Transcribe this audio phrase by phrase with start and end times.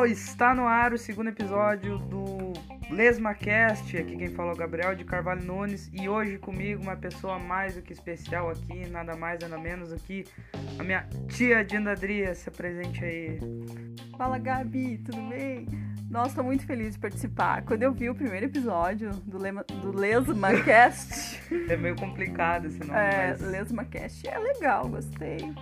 [0.00, 2.54] Alô, está no ar o segundo episódio do
[2.90, 3.98] LesmaCast.
[3.98, 7.74] Aqui quem fala é o Gabriel de Carvalho Nunes e hoje comigo uma pessoa mais
[7.74, 10.24] do que especial aqui, nada mais nada menos do que
[10.78, 12.34] a minha tia Dinda Adria.
[12.34, 13.38] Se apresente aí.
[14.16, 15.66] Fala Gabi, tudo bem?
[16.08, 17.60] Nossa, tô muito feliz de participar.
[17.66, 21.42] Quando eu vi o primeiro episódio do, Lema, do LesmaCast.
[21.68, 22.98] é meio complicado esse nome.
[22.98, 23.40] É, mas...
[23.42, 25.52] LesmaCast é legal, gostei.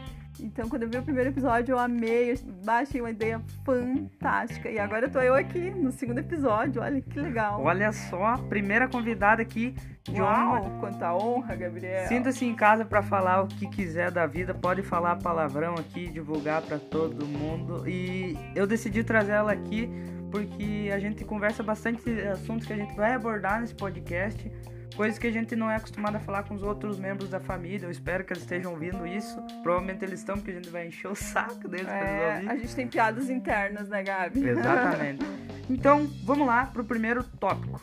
[0.41, 4.71] Então, quando eu vi o primeiro episódio, eu amei, baixei uma ideia fantástica.
[4.71, 7.63] E agora eu tô eu aqui no segundo episódio, olha que legal.
[7.63, 9.75] Olha só, primeira convidada aqui
[10.05, 10.81] de Uau, honra.
[10.81, 12.09] quanta honra, Gabriel.
[12.09, 16.63] Sinta-se em casa para falar o que quiser da vida, pode falar palavrão aqui, divulgar
[16.63, 17.89] para todo mundo.
[17.89, 19.89] E eu decidi trazer ela aqui
[20.31, 24.51] porque a gente conversa bastante assuntos que a gente vai abordar nesse podcast
[24.97, 27.87] coisas que a gente não é acostumado a falar com os outros membros da família.
[27.87, 29.41] Eu espero que eles estejam ouvindo isso.
[29.63, 32.51] Provavelmente eles estão, porque a gente vai encher o saco deles é, pra eles ouvirem.
[32.51, 34.49] A gente tem piadas internas, né, Gabi?
[34.49, 35.25] Exatamente.
[35.71, 37.81] então, vamos lá pro primeiro tópico.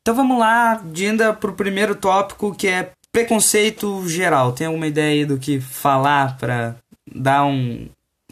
[0.00, 4.52] Então vamos lá, Dinda, pro primeiro tópico que é preconceito geral.
[4.52, 6.76] Tem alguma ideia aí do que falar para
[7.14, 7.88] dar um.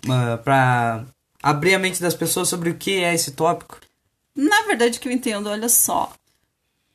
[0.07, 1.05] Uh, para
[1.43, 3.79] abrir a mente das pessoas sobre o que é esse tópico?
[4.37, 6.13] Na verdade, que eu entendo, olha só.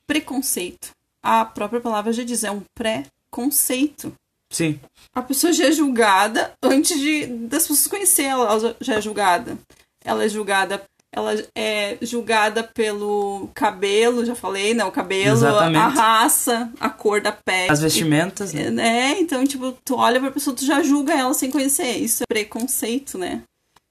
[0.06, 0.90] Preconceito.
[1.22, 4.12] A própria palavra já diz, é um pré-conceito.
[4.50, 4.78] Sim.
[5.14, 9.58] A pessoa já é julgada antes de das pessoas conhecer ela, ela já é julgada.
[10.04, 14.84] Ela é julgada, ela é julgada pelo cabelo, já falei, né?
[14.84, 15.78] O cabelo, Exatamente.
[15.78, 17.70] a raça, a cor da pele.
[17.72, 19.12] As vestimentas, e, né?
[19.12, 21.96] É, então, tipo, tu olha pra pessoa, tu já julga ela sem conhecer.
[21.98, 23.42] Isso é preconceito, né?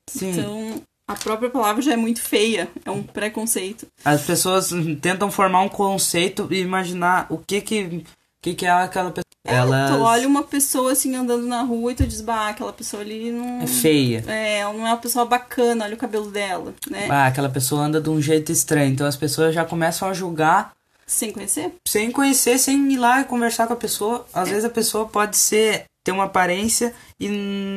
[0.10, 0.32] Sim.
[0.32, 3.88] Então, a própria palavra já é muito feia, é um preconceito.
[4.04, 8.06] As pessoas tentam formar um conceito e imaginar o que que,
[8.42, 9.26] que, que é aquela pessoa.
[9.44, 9.92] É, Elas...
[9.92, 13.32] Tu olha uma pessoa assim andando na rua e tu diz, bah, aquela pessoa ali
[13.32, 13.62] não.
[13.62, 14.24] É feia.
[14.28, 17.08] É, ela não é uma pessoa bacana, olha o cabelo dela, né?
[17.10, 18.94] Ah, aquela pessoa anda de um jeito estranho.
[18.94, 20.74] Então as pessoas já começam a julgar.
[21.06, 21.74] Sem conhecer?
[21.86, 24.26] Sem conhecer, sem ir lá e conversar com a pessoa.
[24.34, 24.52] Às é.
[24.52, 27.28] vezes a pessoa pode ser ter uma aparência e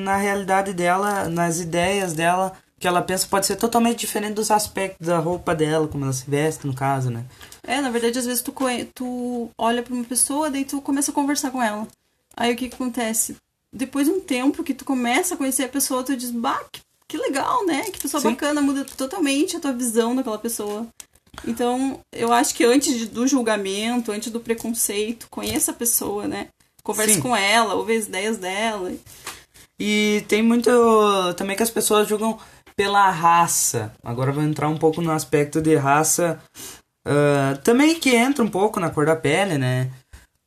[0.05, 5.07] na realidade dela, nas ideias dela, que ela pensa pode ser totalmente diferente dos aspectos
[5.07, 7.25] da roupa dela, como ela se veste, no caso, né?
[7.63, 8.55] É, na verdade, às vezes tu,
[8.95, 11.87] tu olha pra uma pessoa, daí tu começa a conversar com ela.
[12.37, 13.37] Aí o que, que acontece?
[13.73, 16.81] Depois de um tempo que tu começa a conhecer a pessoa, tu diz, bah, que,
[17.09, 17.83] que legal, né?
[17.91, 18.31] Que pessoa Sim.
[18.31, 20.87] bacana, muda totalmente a tua visão daquela pessoa.
[21.47, 26.49] Então, eu acho que antes de, do julgamento, antes do preconceito, conheça a pessoa, né?
[26.83, 27.21] Converse Sim.
[27.21, 28.93] com ela, ouve as ideias dela.
[29.79, 30.71] E tem muito
[31.37, 32.39] também que as pessoas julgam
[32.77, 33.93] pela raça.
[34.03, 36.41] Agora vou entrar um pouco no aspecto de raça.
[37.07, 39.91] Uh, também que entra um pouco na cor da pele, né?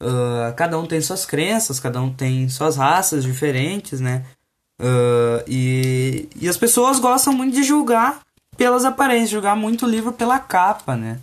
[0.02, 4.26] Uh, cada um tem suas crenças, cada um tem suas raças diferentes, né?
[4.80, 8.22] Uh, e, e as pessoas gostam muito de julgar
[8.56, 11.20] pelas aparências, julgar muito o livro pela capa, né?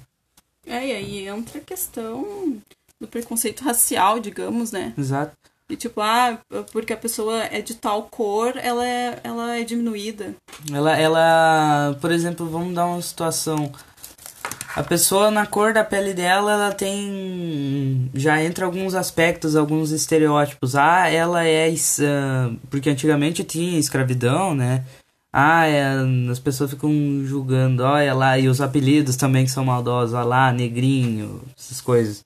[0.67, 2.57] É, e aí entra a questão
[3.01, 4.95] do preconceito racial, digamos, né?
[4.97, 5.37] Exato.
[5.71, 6.39] E tipo, ah,
[6.73, 10.35] porque a pessoa é de tal cor, ela é, ela é diminuída.
[10.71, 13.73] Ela, ela, por exemplo, vamos dar uma situação.
[14.77, 18.11] A pessoa na cor da pele dela, ela tem.
[18.13, 20.75] Já entra alguns aspectos, alguns estereótipos.
[20.75, 21.71] Ah, ela é.
[21.71, 24.85] Uh, porque antigamente tinha escravidão, né?
[25.33, 25.97] Ah, é,
[26.31, 26.93] as pessoas ficam
[27.25, 32.25] julgando, olha lá, e os apelidos também que são maldosos, olha lá, negrinho, essas coisas.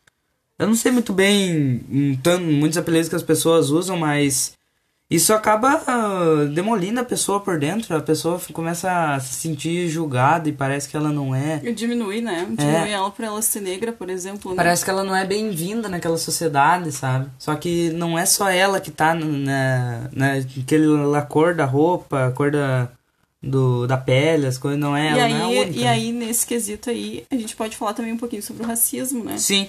[0.59, 4.59] Eu não sei muito bem então, muitos apelidos que as pessoas usam, mas
[5.11, 7.97] isso acaba uh, demolindo a pessoa por dentro.
[7.97, 11.61] A pessoa começa a se sentir julgada e parece que ela não é.
[11.65, 12.47] E diminui, né?
[12.51, 12.93] Diminui é.
[12.93, 14.51] ela por ela ser negra, por exemplo.
[14.51, 14.57] Né?
[14.57, 17.31] Parece que ela não é bem-vinda naquela sociedade, sabe?
[17.39, 22.51] Só que não é só ela que tá na, naquela cor da roupa, a cor
[22.51, 22.91] da,
[23.43, 25.25] do, da pele, as coisas, não é e ela.
[25.25, 28.13] Aí, não é a única, e aí, nesse quesito aí, a gente pode falar também
[28.13, 29.39] um pouquinho sobre o racismo, né?
[29.39, 29.69] Sim.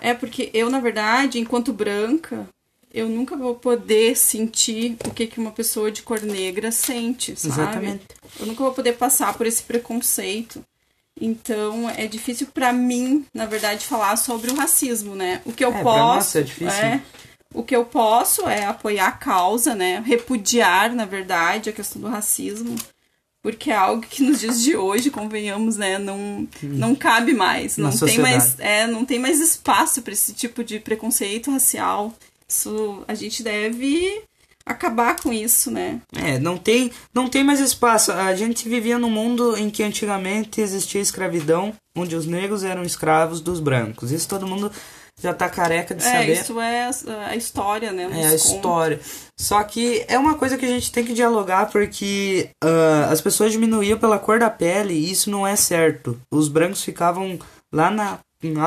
[0.00, 2.48] É porque eu, na verdade, enquanto branca,
[2.92, 7.54] eu nunca vou poder sentir o que, que uma pessoa de cor negra sente, sabe?
[7.54, 8.06] Exatamente.
[8.38, 10.64] Eu nunca vou poder passar por esse preconceito.
[11.18, 15.40] Então, é difícil para mim, na verdade, falar sobre o racismo, né?
[15.44, 15.98] O que eu é, posso.
[15.98, 16.84] Nossa, é difícil.
[16.84, 17.02] É,
[17.54, 20.02] o que eu posso é apoiar a causa, né?
[20.04, 22.76] Repudiar, na verdade, a questão do racismo
[23.46, 27.96] porque é algo que nos dias de hoje, convenhamos, né, não, não cabe mais, não
[27.96, 32.12] tem mais, é, não tem mais espaço para esse tipo de preconceito racial.
[32.48, 34.20] Isso a gente deve
[34.64, 36.00] acabar com isso, né?
[36.12, 38.10] É, não tem, não tem mais espaço.
[38.10, 43.40] A gente vivia num mundo em que antigamente existia escravidão, onde os negros eram escravos
[43.40, 44.10] dos brancos.
[44.10, 44.72] Isso todo mundo
[45.20, 46.32] já tá careca de É, saber.
[46.32, 46.90] isso é
[47.26, 48.08] a- história, né?
[48.12, 49.00] É a história.
[49.38, 53.52] Só que é uma coisa que a gente tem que dialogar porque ah, as pessoas
[53.52, 56.20] diminuíam pela cor da pele e isso não é certo.
[56.30, 57.38] Os brancos ficavam
[57.72, 58.18] lá na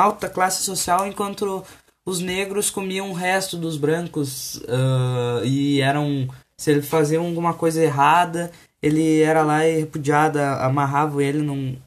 [0.02, 1.64] alta classe social enquanto
[2.06, 7.82] os negros comiam o resto dos brancos ah, e eram se ele faziam alguma coisa
[7.82, 8.52] errada
[8.82, 11.78] ele era lá e repudiado amarravam ele num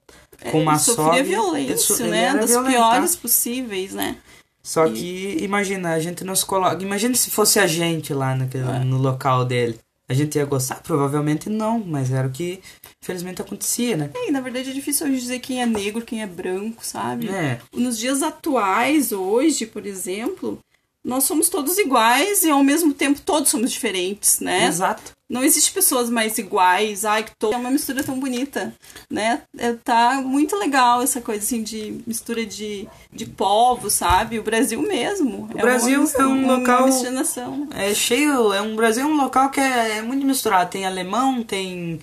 [0.50, 1.22] com uma É, ele sofria soga.
[1.22, 2.34] violência, Ele so- né?
[2.34, 3.20] Das violento, piores tá?
[3.22, 4.16] possíveis, né?
[4.62, 6.82] Só que, imagina, a gente não se coloca.
[6.82, 8.78] Imagina se fosse a gente lá naquele, É.
[8.84, 9.78] no local dele.
[10.08, 10.76] A gente ia gostar?
[10.82, 12.60] Provavelmente não, mas era o que
[13.02, 14.10] infelizmente acontecia, né?
[14.14, 17.28] E, na verdade, é difícil hoje dizer quem é negro, quem é branco, sabe?
[17.28, 17.58] É.
[17.74, 20.58] Nos dias atuais, hoje, por exemplo,
[21.04, 24.66] nós somos todos iguais e ao mesmo tempo todos somos diferentes, né?
[24.66, 25.12] Exato.
[25.28, 27.52] Não existe pessoas mais iguais, ai, que to...
[27.52, 28.74] é uma mistura tão bonita,
[29.10, 29.42] né?
[29.56, 34.38] É, tá muito legal essa coisa assim de mistura de, de povos, sabe?
[34.38, 35.44] O Brasil mesmo.
[35.44, 37.66] O Brasil uma, é um uma local- miscigenação.
[37.74, 38.52] É cheio.
[38.52, 40.70] É um Brasil é um local que é, é muito misturado.
[40.70, 41.98] Tem alemão, tem.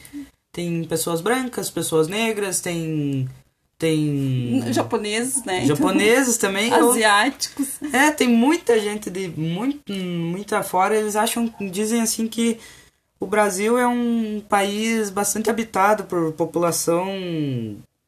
[0.51, 3.29] Tem pessoas brancas, pessoas negras, tem.
[3.79, 4.61] Tem.
[4.73, 5.65] Japoneses, né?
[5.65, 6.69] Japoneses também.
[6.71, 7.67] Eu- asiáticos.
[7.93, 10.95] É, tem muita gente de muito, muita fora.
[10.95, 12.59] Eles acham, dizem assim que
[13.19, 17.07] o Brasil é um país bastante habitado por população.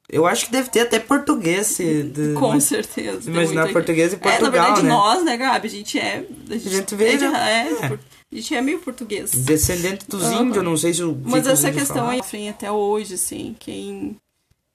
[0.09, 1.67] Eu acho que deve ter até português.
[1.67, 3.29] se- de- Com mas- certeza.
[3.29, 4.89] imaginar português e É, na Portugal, verdade, né?
[4.89, 5.67] nós, né, Gabi?
[5.67, 6.25] A gente é.
[6.49, 7.67] A gente, gente veio, é, de- né?
[7.81, 7.99] é, É.
[8.29, 9.31] A gente é meio português.
[9.31, 10.43] Descendente dos Aham.
[10.43, 11.17] índios, não sei se o.
[11.23, 14.17] Mas essa questão aí sofrem até hoje, assim, quem,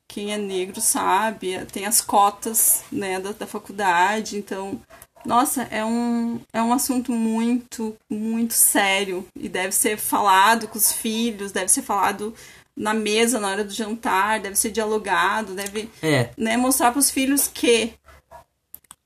[0.08, 4.80] quem é negro sabe, tem as cotas, né, da, da faculdade, então,
[5.24, 10.92] nossa, é um, é um assunto muito, muito sério e deve ser falado com os
[10.92, 12.34] filhos, deve ser falado
[12.76, 16.30] na mesa na hora do jantar, deve ser dialogado, deve, É.
[16.36, 17.94] né, mostrar para os filhos que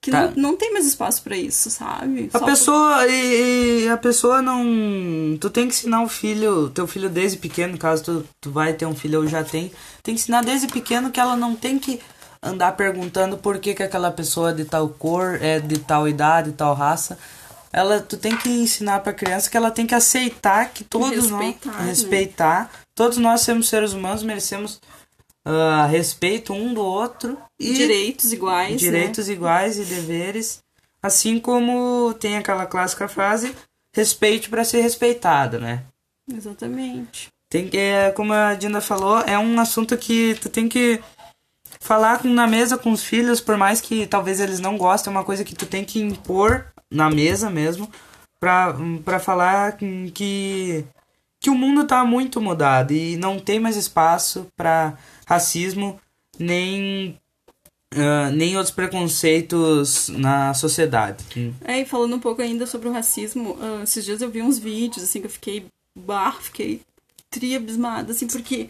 [0.03, 0.29] que Tá.
[0.29, 2.31] não, não tem mais espaço para isso, sabe?
[2.33, 6.87] A Só pessoa e, e a pessoa não tu tem que ensinar o filho teu
[6.87, 9.71] filho desde pequeno caso tu, tu vai ter um filho ou já tem
[10.03, 12.01] tem que ensinar desde pequeno que ela não tem que
[12.43, 16.53] andar perguntando por que, que aquela pessoa é de tal cor é de tal idade
[16.53, 17.19] tal raça
[17.71, 21.67] ela tu tem que ensinar para criança que ela tem que aceitar que todos Respeitar,
[21.73, 21.85] nós né?
[21.87, 24.81] respeitar todos nós somos seres humanos merecemos
[25.45, 28.77] ah, respeito um do outro e direitos iguais, né?
[28.77, 30.59] direitos iguais e deveres,
[31.03, 33.55] assim como tem aquela clássica frase
[33.95, 35.85] respeite para ser respeitado, né?
[36.29, 36.37] né?
[36.37, 37.29] Exatamente.
[37.51, 41.01] Tem que, é, como a Dina falou, é um assunto que tu tem que
[41.81, 45.25] falar na mesa com os filhos, por mais que talvez eles não gostem, é uma
[45.25, 47.91] coisa que tu tem que impor na mesa mesmo,
[48.39, 50.85] pra, pra falar que
[51.43, 54.97] que o mundo tá muito mudado e não tem mais espaço para
[55.31, 56.01] racismo
[56.39, 57.17] nem
[57.95, 61.25] ah, nem outros preconceitos na sociedade.
[61.65, 64.59] É, e falando um pouco ainda sobre o racismo, ah, esses dias eu vi uns
[64.59, 65.67] vídeos, assim, que eu fiquei
[65.99, 66.81] bar, fiquei
[67.31, 68.69] triabismada, assim, porque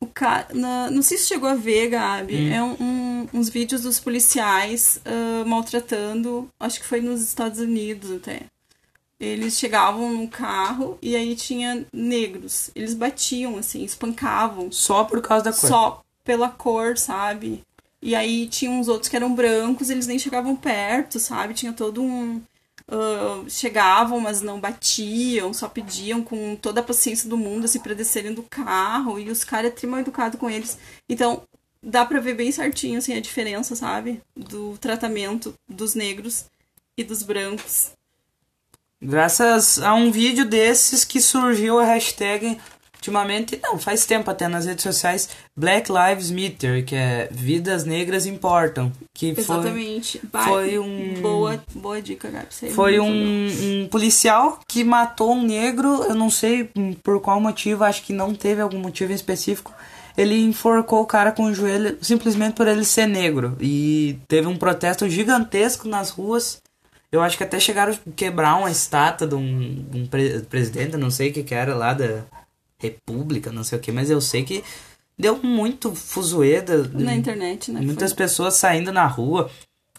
[0.00, 0.48] o cara.
[0.54, 5.00] na- não sei se chegou a ver, Gabi, é um, um- uns vídeos dos policiais
[5.04, 8.42] ah, maltratando, acho que foi nos Estados Unidos até.
[9.20, 12.70] Eles chegavam num carro e aí tinha negros.
[12.74, 15.68] Eles batiam, assim, espancavam Só por causa da cor.
[15.68, 17.64] só pela cor, sabe?
[18.00, 21.54] E aí tinha uns outros que eram brancos, eles nem chegavam perto, sabe?
[21.54, 22.40] Tinha todo um.
[22.88, 27.94] ah, chegavam, mas não batiam, só pediam com toda a paciência do mundo, assim, pra
[27.94, 29.18] descerem do carro.
[29.18, 30.78] E os caras é mal educados com eles.
[31.08, 31.42] Então,
[31.82, 34.20] dá pra ver bem certinho, assim, a diferença, sabe?
[34.36, 36.46] Do tratamento dos negros
[36.96, 37.97] e dos brancos.
[39.02, 42.58] Graças a um vídeo desses que surgiu a hashtag
[42.96, 48.26] ultimamente, não, faz tempo até nas redes sociais, Black Lives Matter, que é Vidas Negras
[48.26, 48.92] Importam.
[49.14, 50.20] Que foi, Exatamente.
[50.32, 52.28] Ba- foi um- Boa, boa dica,
[52.74, 53.46] foi um,
[53.84, 56.68] um policial que matou um negro, eu não sei
[57.02, 59.72] por qual motivo, acho que não teve algum motivo específico.
[60.16, 63.56] Ele enforcou o cara com o joelho simplesmente por ele ser negro.
[63.60, 66.60] E teve um protesto gigantesco nas ruas.
[67.10, 70.96] Eu acho que até chegaram a quebrar uma estátua de um, de um pre- presidente,
[70.96, 72.24] não sei o que que era lá da
[72.78, 74.62] República, não sei o que, mas eu sei que
[75.18, 76.86] deu muito fuzueda.
[76.94, 77.80] Na internet, né?
[77.80, 79.50] Muitas Foi- pessoas saindo na rua.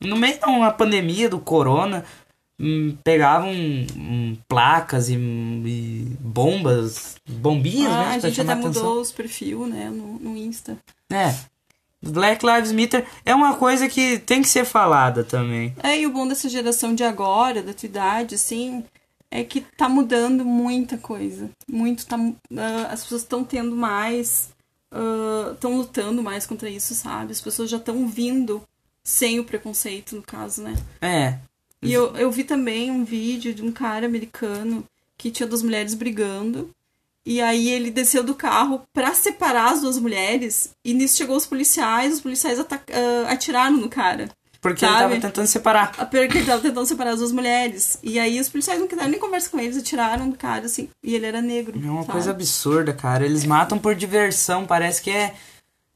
[0.01, 2.05] No meio de uma pandemia do corona,
[2.59, 8.15] hum, pegavam hum, placas e, e bombas, bombinhas, Ah, né?
[8.15, 8.83] a gente até atenção.
[8.83, 10.77] mudou os perfil, né, no, no Insta.
[11.11, 11.33] É.
[12.01, 15.75] Black Lives Matter é uma coisa que tem que ser falada também.
[15.83, 18.83] É, e o bom dessa geração de agora, da tua idade, assim,
[19.29, 21.49] é que tá mudando muita coisa.
[21.67, 22.17] Muito, tá,
[22.57, 24.49] ah, as pessoas estão tendo mais,
[25.53, 27.31] estão lutando mais contra isso, sabe?
[27.31, 28.61] As pessoas já estão vindo
[29.03, 30.75] sem o preconceito, no caso, né?
[31.01, 31.37] É.
[31.81, 34.85] E eu, eu vi também um vídeo de um cara americano
[35.17, 36.69] que tinha duas mulheres brigando.
[37.29, 40.71] E aí ele desceu do carro pra separar as duas mulheres.
[40.83, 42.65] E nisso chegou os policiais, os policiais ah,
[43.31, 44.29] atiraram no cara.
[44.59, 45.03] Porque ele Sabe?
[45.03, 45.91] tava tentando separar.
[45.99, 47.99] A pior que ele tava tentando separar as duas mulheres.
[48.01, 50.89] E aí os policiais não quiseram nem conversar com eles, atiraram do cara, assim.
[51.03, 51.79] E ele era negro.
[51.79, 52.13] É uma sabe?
[52.13, 53.23] coisa absurda, cara.
[53.23, 55.35] Eles matam por diversão, parece que é.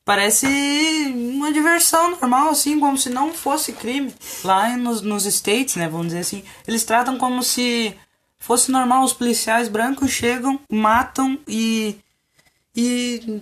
[0.06, 0.46] Parece
[1.16, 4.14] uma diversão normal, assim, como se não fosse crime.
[4.44, 7.96] Lá nos, nos States, né, vamos dizer assim, eles tratam como se
[8.44, 9.04] fosse normal.
[9.04, 11.96] Os policiais brancos chegam, matam e.
[12.76, 13.42] E.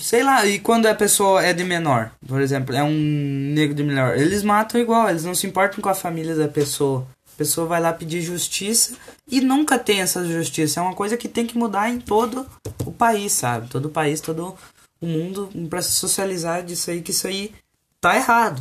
[0.00, 3.82] Sei lá, e quando a pessoa é de menor, por exemplo, é um negro de
[3.82, 7.06] menor, eles matam igual, eles não se importam com a família da pessoa.
[7.34, 8.96] A pessoa vai lá pedir justiça
[9.28, 10.80] e nunca tem essa justiça.
[10.80, 12.46] É uma coisa que tem que mudar em todo
[12.84, 13.68] o país, sabe?
[13.68, 14.56] Todo o país, todo
[15.00, 17.52] o mundo, pra se socializar disso aí, que isso aí
[18.00, 18.60] tá errado.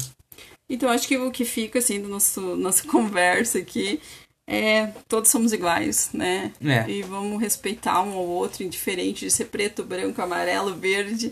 [0.70, 4.00] Então acho que o que fica, assim, da nossa conversa aqui
[4.48, 6.54] é todos somos iguais, né?
[6.64, 6.90] É.
[6.90, 11.32] E vamos respeitar um ao outro, indiferente de ser preto, branco, amarelo, verde.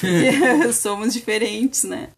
[0.72, 2.08] somos diferentes, né?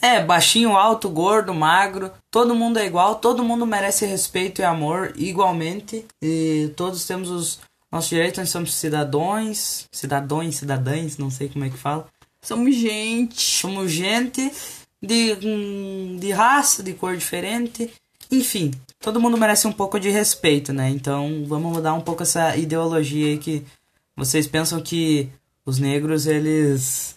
[0.00, 5.12] É, baixinho, alto, gordo, magro, todo mundo é igual, todo mundo merece respeito e amor
[5.16, 6.06] igualmente.
[6.22, 11.70] E todos temos os nossos direitos, nós somos cidadãos, cidadãos, cidadãs, não sei como é
[11.70, 12.06] que fala.
[12.40, 13.40] Somos gente.
[13.40, 14.50] Somos gente
[15.02, 15.36] de,
[16.18, 17.92] de raça, de cor diferente.
[18.30, 18.70] Enfim,
[19.00, 20.88] todo mundo merece um pouco de respeito, né?
[20.90, 23.64] Então vamos mudar um pouco essa ideologia aí que
[24.16, 25.28] vocês pensam que
[25.64, 27.16] os negros, eles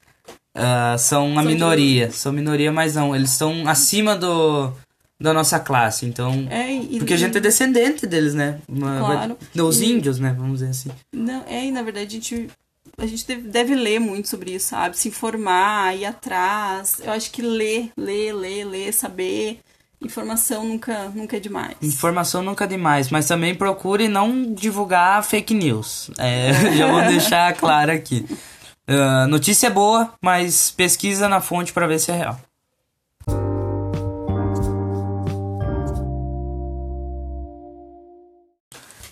[0.55, 2.11] ah, são uma São de- minoria.
[2.11, 3.15] São minoria, mas não.
[3.15, 4.71] Eles estão acima do,
[5.19, 6.05] da nossa classe.
[6.05, 6.47] Então.
[6.49, 8.59] É, e, Porque a gente é descendente deles, né?
[8.67, 9.37] Uma- Claro.
[9.53, 10.33] Dos E- índios, né?
[10.37, 10.89] Vamos dizer assim.
[11.11, 12.49] Não, é, e na verdade a gente,
[12.97, 14.97] a gente deve, deve ler muito sobre isso, sabe?
[14.97, 17.01] Se informar, ir atrás.
[17.03, 19.59] Eu acho que ler, ler, ler, ler, saber.
[20.03, 21.75] Informação nunca, nunca é demais.
[21.81, 26.11] Informação nunca é demais, mas também procure não divulgar fake news.
[26.17, 28.25] É, já vou deixar claro aqui.
[28.87, 32.39] Ah, notícia é boa, mas pesquisa na fonte pra ver se é real.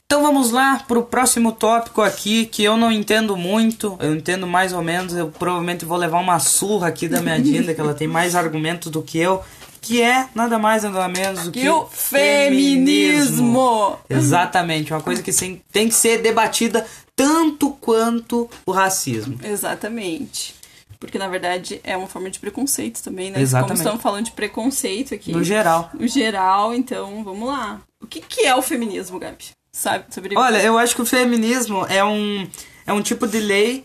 [0.05, 4.74] Então vamos lá pro próximo tópico aqui que eu não entendo muito, eu entendo mais
[4.74, 8.10] ou menos, eu provavelmente vou levar uma surra aqui da minha Dinda, que ela tem
[8.10, 9.41] mais argumentos do que eu,
[9.81, 13.50] que é nada mais nada menos do que Que o feminismo!
[14.07, 15.31] Exatamente, uma coisa que
[15.71, 16.85] tem que ser debatida
[17.15, 19.39] tanto quanto o racismo.
[19.43, 20.55] Exatamente.
[21.00, 23.41] Porque na verdade é uma forma de preconceito também, né?
[23.41, 23.69] Exatamente.
[23.69, 25.31] Como estamos falando de preconceito aqui.
[25.31, 25.89] No geral.
[25.95, 27.81] No geral, então vamos lá.
[28.00, 29.45] O que, que é o feminismo, Gabi?
[29.71, 32.47] Sabe sobre Olha, eu acho que o feminismo é um,
[32.85, 33.83] é um tipo de lei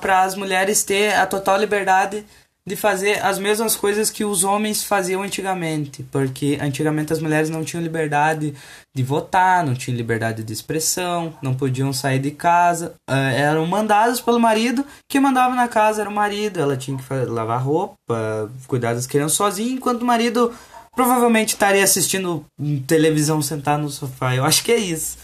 [0.00, 2.24] para as mulheres ter a total liberdade
[2.66, 6.02] de fazer as mesmas coisas que os homens faziam antigamente.
[6.10, 8.54] Porque antigamente as mulheres não tinham liberdade
[8.94, 14.20] de votar, não tinham liberdade de expressão, não podiam sair de casa, ah, eram mandadas
[14.20, 18.94] pelo marido, que mandava na casa era o marido, ela tinha que lavar roupa, cuidar
[18.94, 20.52] das crianças sozinha, enquanto o marido
[20.94, 22.44] provavelmente estaria assistindo
[22.86, 24.34] televisão sentado no sofá.
[24.34, 25.18] Eu acho que é isso.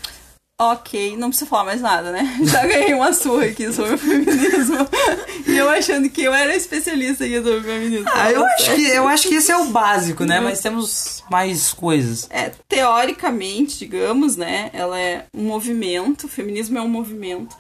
[0.63, 2.37] Ok, não precisa falar mais nada, né?
[2.45, 4.77] Já ganhei uma surra aqui sobre o feminismo.
[5.49, 8.11] e eu achando que eu era especialista aqui sobre o feminismo.
[8.13, 10.39] Ah, eu acho que eu acho que esse é o básico, né?
[10.39, 12.29] Mas temos mais coisas.
[12.29, 14.69] É, teoricamente, digamos, né?
[14.75, 17.57] Ela é um movimento, o feminismo é um movimento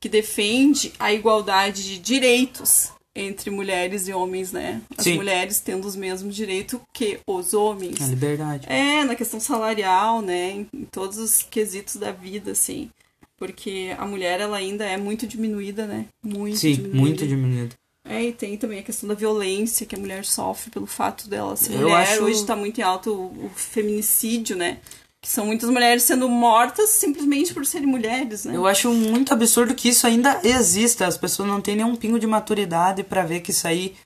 [0.00, 4.80] que defende a igualdade de direitos entre mulheres e homens, né?
[4.98, 5.14] As Sim.
[5.14, 8.00] mulheres tendo os mesmos direitos que os homens.
[8.02, 8.66] A liberdade.
[8.68, 10.50] É, na questão salarial, né?
[10.50, 12.90] Em, em todos os quesitos da vida, assim.
[13.36, 16.06] Porque a mulher, ela ainda é muito diminuída, né?
[16.22, 17.00] Muito Sim, diminuída.
[17.00, 17.74] muito diminuído.
[18.06, 21.56] É, e tem também a questão da violência que a mulher sofre pelo fato dela
[21.56, 21.96] ser Eu mulher.
[21.96, 24.78] acho- Hoje tá muito em alto o, o feminicídio, né?
[25.24, 28.54] Que são muitas mulheres sendo mortas simplesmente por serem mulheres, né?
[28.54, 31.06] Eu acho muito absurdo que isso ainda exista.
[31.06, 33.96] As pessoas não têm nenhum pingo de maturidade pra ver que isso aí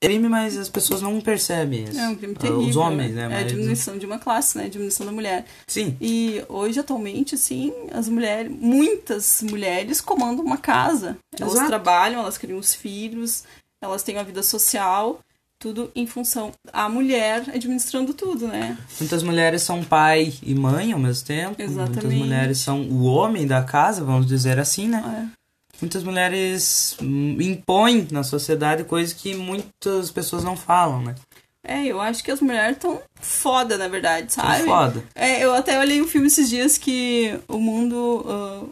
[0.00, 1.98] é crime, mas as pessoas não percebem isso.
[1.98, 2.60] É um crime terrível.
[2.60, 3.28] Os homens, né?
[3.32, 4.66] É a diminuição de uma classe, né?
[4.66, 5.44] A diminuição da mulher.
[5.66, 5.96] Sim.
[6.00, 11.18] E hoje, atualmente, assim, as mulheres, muitas mulheres comandam uma casa.
[11.36, 11.66] Elas Exato.
[11.66, 13.42] trabalham, elas criam os filhos,
[13.82, 15.18] elas têm uma vida social,
[15.60, 18.76] tudo em função a mulher administrando tudo, né?
[19.00, 21.54] Muitas mulheres são pai e mãe ao mesmo tempo.
[21.58, 22.16] Muitas Exatamente.
[22.16, 25.30] mulheres são o homem da casa, vamos dizer assim, né?
[25.30, 25.44] É.
[25.80, 31.14] Muitas mulheres hum, impõem na sociedade coisas que muitas pessoas não falam, né?
[31.66, 34.64] É, eu acho que as mulheres estão foda, na verdade, Tão sabe?
[34.64, 35.02] foda.
[35.14, 38.22] É, eu até olhei um filme esses dias que o mundo.
[38.28, 38.64] ah,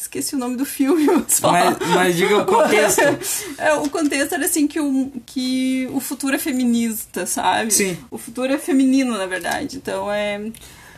[0.00, 1.52] Esqueci o nome do filme, só.
[1.52, 3.00] Mas, mas diga o contexto.
[3.58, 7.70] é, o contexto era assim que o, que o futuro é feminista, sabe?
[7.70, 7.98] Sim.
[8.10, 9.76] O futuro é feminino, na verdade.
[9.76, 10.50] Então é.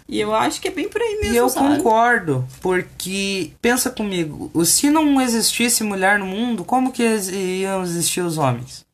[0.08, 1.34] E eu acho que é bem por aí mesmo.
[1.34, 1.76] E eu sabe?
[1.76, 8.38] concordo, porque pensa comigo, se não existisse mulher no mundo, como que iam existir os
[8.38, 8.84] homens?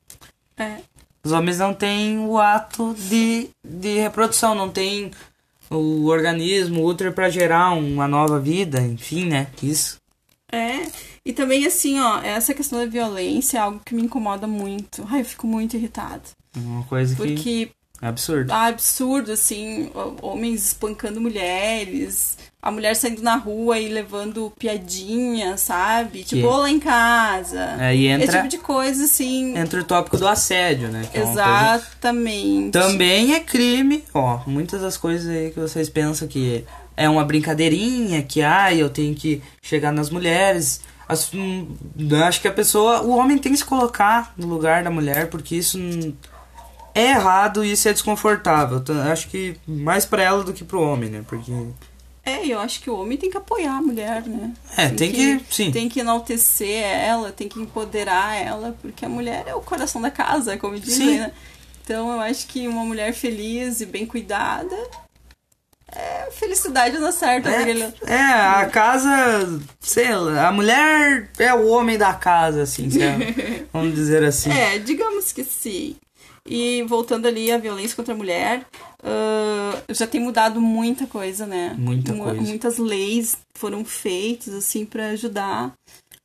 [0.57, 0.77] É.
[1.25, 5.11] Os homens não têm o ato de, de reprodução, não tem
[5.71, 9.49] o organismo útero para gerar uma nova vida, enfim, né?
[9.63, 9.99] Isso.
[10.51, 10.89] É,
[11.25, 15.07] e também assim, ó, essa questão da violência é algo que me incomoda muito.
[15.11, 16.23] Ai, eu fico muito irritada.
[16.57, 18.51] É uma coisa que Porque é absurdo.
[18.53, 19.91] ah, absurdo, assim,
[20.23, 26.21] homens espancando mulheres, a mulher saindo na rua e levando piadinha, sabe?
[26.21, 27.77] Que- Tipo, lá em casa.
[27.79, 29.57] Aí Esse entra, tipo de coisa, assim.
[29.57, 31.09] entra o tópico do assédio, né?
[31.13, 31.41] é uma coisa-
[31.77, 32.73] Exatamente.
[32.73, 34.41] Também é crime, ó.
[34.47, 36.65] Muitas das coisas aí que vocês pensam que
[36.97, 40.81] é uma brincadeirinha, que ah, eu tenho que chegar nas mulheres.
[41.09, 41.69] As- hum,
[42.27, 45.57] acho que a pessoa, o homem tem que se colocar no lugar da mulher, porque
[45.57, 46.13] isso hum,
[46.99, 48.83] é errado e isso é desconfortável.
[49.11, 51.25] Acho que mais pra ela do que pro homem, né?
[51.27, 51.53] Porque
[52.25, 54.53] É, eu acho que o homem tem que apoiar a mulher, né?
[54.77, 55.71] é, tem que, sim.
[55.71, 60.11] Tem que enaltecer ela, tem que empoderar ela, porque a mulher é o coração da
[60.11, 61.19] casa, como dizem, Sim.
[61.19, 61.33] né?
[61.85, 64.77] Então eu acho que uma mulher feliz e bem cuidada
[65.91, 71.97] é felicidade porque ele- É, é, a casa, sei lá, a mulher é o homem
[71.97, 72.89] da casa, assim,
[73.73, 74.51] vamos dizer assim.
[74.53, 75.97] É, digamos que sim.
[76.49, 78.65] E voltando ali à violência contra a mulher,
[79.03, 81.75] ah, já tem mudado muita coisa, né?
[81.79, 82.41] Muita Mu- coisa.
[82.41, 85.73] Muitas leis foram feitas, assim, para ajudar,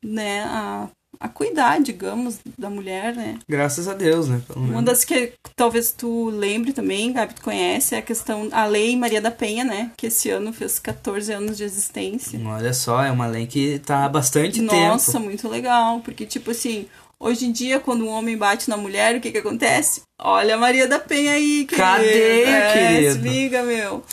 [0.04, 0.88] né, a,
[1.20, 3.40] a cuidar, digamos, da mulher, né?
[3.48, 4.42] Graças a Deus, né?
[4.48, 4.86] Pelo Uma menos.
[4.86, 9.22] das que talvez tu lembre também, Gabi, tu conhece, é a questão, a Lei Maria
[9.22, 9.92] da Penha, né?
[9.96, 12.40] Que esse ano fez 14 anos de existência.
[12.46, 15.24] Olha só, é uma lei que tá há bastante Nossa, tempo.
[15.26, 16.02] muito legal.
[16.02, 16.88] Porque, tipo assim,
[17.24, 20.02] hoje em dia, quando um homem bate na mulher, o que que acontece?
[20.20, 21.76] Olha a Maria da Penha aí, querido.
[21.76, 23.14] Cadê, é, querido?
[23.14, 24.04] Se liga, meu.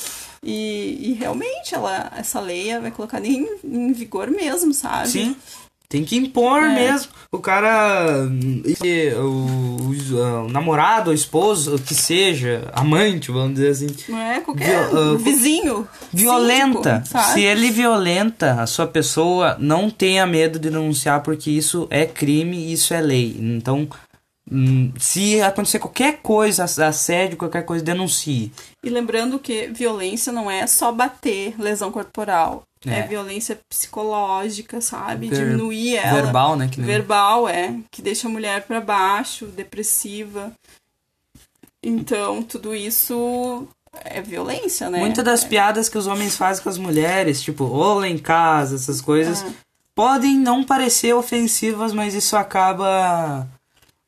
[0.42, 5.08] E, e realmente, ela, essa lei vai colocar em, em vigor mesmo, sabe?
[5.08, 5.36] Sim.
[5.90, 6.68] Tem que impor É.
[6.72, 7.08] mesmo.
[7.32, 8.28] O cara.
[9.18, 13.88] O, o- o namorado, o esposo, o que seja, amante, vamos dizer assim.
[14.08, 15.88] Não é qualquer Viol- ah, vizinho.
[16.12, 17.02] Violenta.
[17.06, 17.32] sabe?
[17.32, 22.56] Se ele violenta a sua pessoa, não tenha medo de denunciar, porque isso é crime
[22.56, 23.36] e isso é lei.
[23.40, 23.88] Então,
[24.98, 28.52] se acontecer qualquer coisa, assédio, qualquer coisa, denuncie.
[28.82, 32.62] E lembrando que violência não é só bater lesão corporal.
[32.86, 33.02] É, É.
[33.06, 35.28] violência psicológica, sabe?
[35.28, 36.22] Ver- Diminuir ela.
[36.22, 36.68] Verbal, né?
[36.72, 37.74] Que nem- Verbal, é.
[37.90, 40.50] Que deixa a mulher pra baixo, depressiva.
[41.82, 43.66] Então, tudo isso
[44.04, 44.98] é violência, né?
[44.98, 45.48] Muitas das É.
[45.48, 49.42] piadas que os homens fazem com as mulheres, tipo, ou lá em casa, essas coisas,
[49.42, 49.50] Ah.
[49.94, 53.46] podem não parecer ofensivas, mas isso acaba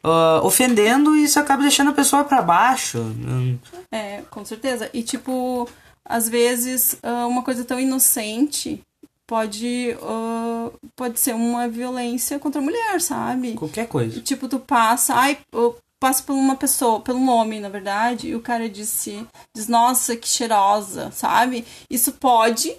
[0.03, 2.99] ah, ofendendo e isso acaba deixando a pessoa pra baixo.
[2.99, 3.59] Hum,
[3.91, 4.91] É, com certeza.
[4.93, 5.69] E, tipo,
[6.05, 8.81] às vezes, ah, uma coisa tão inocente
[9.27, 13.55] pode, ah, pode ser uma violência contra a mulher, sabe?
[13.55, 14.21] Qualquer coisa.
[14.21, 18.35] Tipo, tu passa, ai, eu passo por uma pessoa, pelo um homem, na verdade, e
[18.35, 19.25] o cara disse,
[19.57, 21.65] diz, nossa, que cheirosa, sabe?
[21.89, 22.75] Isso pode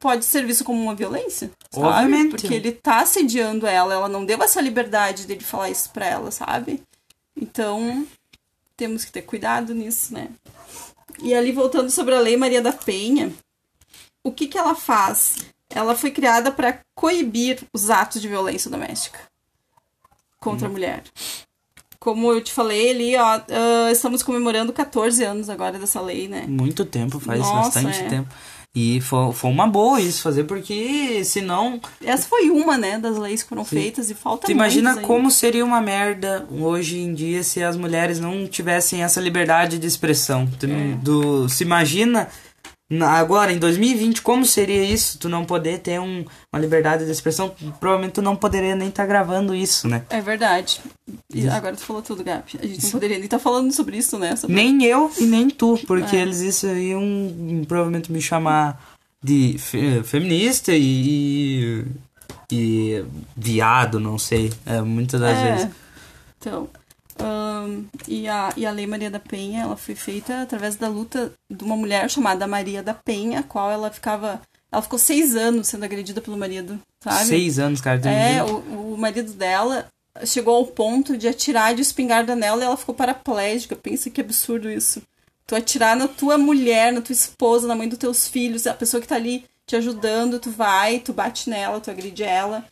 [0.00, 1.86] pode ser visto como uma violência, sabe?
[1.86, 2.30] Obviamente.
[2.30, 6.30] Porque ele tá assediando ela, ela não deu essa liberdade dele falar isso pra ela,
[6.30, 6.82] sabe?
[7.36, 8.06] Então,
[8.76, 10.28] temos que ter cuidado nisso, né?
[11.22, 13.32] E ali, voltando sobre a Lei Maria da Penha,
[14.24, 15.36] o que que ela faz?
[15.68, 19.20] Ela foi criada para coibir os atos de violência doméstica
[20.38, 21.02] contra a mulher.
[21.98, 26.44] Como eu te falei ali, ó, ah, estamos comemorando 14 anos agora dessa lei, né?
[26.48, 28.08] Muito tempo, faz Nossa, bastante é.
[28.08, 28.34] tempo.
[28.74, 31.78] E foi, foi uma boa isso fazer, porque senão.
[32.02, 35.62] Essa foi uma, né, das leis que foram feitas e falta Tu imagina como seria
[35.62, 40.48] uma merda hoje em dia se as mulheres não tivessem essa liberdade de expressão.
[40.58, 40.94] Tu, É.
[41.02, 42.28] do, se imagina na-
[43.00, 45.18] agora, em 2020, como seria isso?
[45.18, 47.54] Tu não poder ter um, uma liberdade de expressão?
[47.80, 50.02] Provavelmente tu não poderia nem estar gravando isso, né?
[50.10, 50.80] É verdade.
[51.32, 52.42] E agora tu falou tudo, Gabi.
[52.60, 54.36] A gente não poderia nem estar falando sobre isso, né?
[54.36, 56.20] Sobre- Nem eu e nem tu, porque É.
[56.20, 58.82] eles isso iam provavelmente me chamar
[59.22, 61.84] de fe- feminista e,
[62.50, 62.56] e,
[62.98, 63.04] e
[63.36, 64.52] viado, não sei.
[64.66, 65.52] É, muitas das É.
[65.54, 65.68] vezes.
[66.38, 66.68] Então,
[67.22, 71.32] ahn, e, a, e a Lei Maria da Penha, ela foi feita através da luta
[71.50, 74.40] de uma mulher chamada Maria da Penha, a qual ela ficava...
[74.70, 77.26] Ela ficou seis anos sendo agredida pelo marido, sabe?
[77.26, 78.00] Seis anos, cara.
[78.08, 79.86] É, o, o marido dela
[80.24, 83.76] chegou ao ponto de atirar de espingarda nela e ela ficou paraplégica.
[83.76, 85.02] Pensa que absurdo isso.
[85.46, 89.00] Tu atirar na tua mulher, na tua esposa, na mãe dos teus filhos, a pessoa
[89.00, 92.64] que tá ali te ajudando, tu vai, tu bate nela, tu agride ela.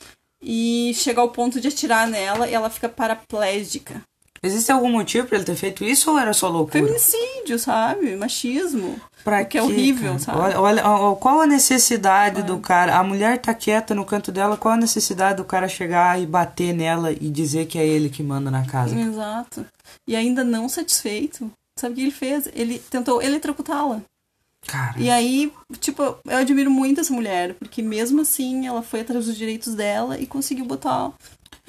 [0.43, 4.01] E chega ao ponto de atirar nela e ela fica paraplégica.
[4.43, 6.83] Existe algum motivo pra ele ter feito isso ou era só loucura?
[6.83, 8.17] Feminicídio, sabe?
[8.17, 8.99] Machismo.
[9.23, 10.19] Pra que é horrível, cara?
[10.19, 10.39] sabe?
[10.57, 12.97] Olha, olha, qual a necessidade do cara?
[12.99, 16.73] A mulher tá quieta no canto dela, qual a necessidade do cara chegar e bater
[16.73, 18.99] nela e dizer que é ele que manda na casa?
[18.99, 19.67] Exato.
[20.09, 22.49] E ainda não satisfeito, sabe o que ele fez?
[22.55, 24.01] Ele tentou eletrocutá-la.
[24.67, 29.27] Cara, E aí, tipo, eu admiro muito essa mulher, porque mesmo assim ela foi atrás
[29.27, 31.13] dos direitos dela e conseguiu botar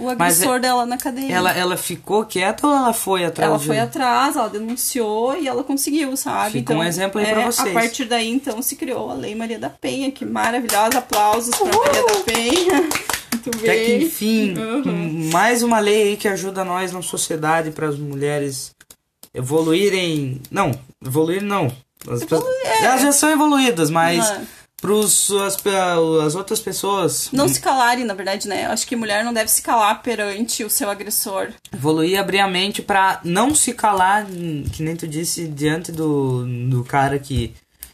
[0.02, 1.32] o Mas agressor dela na cadeia.
[1.34, 5.48] ela, ela ficou quieta ou ela foi atrás Ela de- foi atrás, ela denunciou e
[5.48, 6.52] ela conseguiu, sabe?
[6.54, 7.70] Fica um exemplo aí pra é, vocês.
[7.70, 10.98] A partir daí, então, se criou a Lei Maria da Penha, que maravilhosa.
[11.00, 12.82] Aplausos pra Maria da Penha.
[13.44, 14.04] Muito Até que bem.
[14.04, 15.30] enfim, Uhum.
[15.34, 18.72] mais uma lei aí que ajuda nós na sociedade para as mulheres
[19.34, 20.42] evoluírem.
[20.52, 20.72] Não,
[21.04, 21.72] evoluir não.
[22.10, 22.36] As, pe-
[22.84, 24.42] Elas já são evoluídas, mas Ah.
[24.82, 28.66] Pros, as, outras pessoas Não se calarem, na verdade, né?
[28.66, 31.50] Eu acho que mulher não deve se calar perante o seu agressor.
[31.72, 34.26] evoluir, abrir a mente pra não se calar,
[34.74, 37.54] que nem tu disse, diante do, do cara que,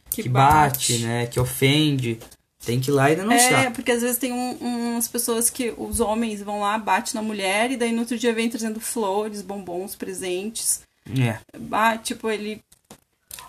[0.10, 1.04] Que que bate, bate.
[1.06, 1.26] né?
[1.28, 2.18] Que ofende.
[2.66, 3.66] Tem que ir lá e denunciar.
[3.66, 4.58] É, porque às vezes tem um-
[4.94, 8.34] umas pessoas que os homens vão lá, bate na mulher, e daí no outro dia
[8.34, 10.82] vem trazendo flores, bombons, presentes.
[11.18, 11.38] É.
[11.72, 12.60] Ah, tipo, ele.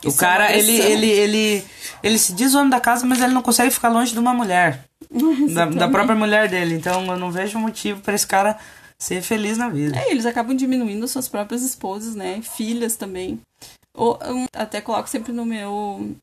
[0.04, 0.90] O Isso é cara, ele, agressão.
[0.92, 1.64] ele, ele,
[2.02, 4.84] ele se diz homem da casa, mas ele não consegue ficar longe de uma mulher.
[5.54, 6.74] da, da própria mulher dele.
[6.74, 8.58] Então eu não vejo motivo pra esse cara
[8.98, 9.98] ser feliz na vida.
[9.98, 12.40] É, eles acabam diminuindo suas próprias esposas, né?
[12.42, 13.40] Filhas também.
[13.94, 14.18] Ou,
[14.54, 16.14] até coloco sempre no meu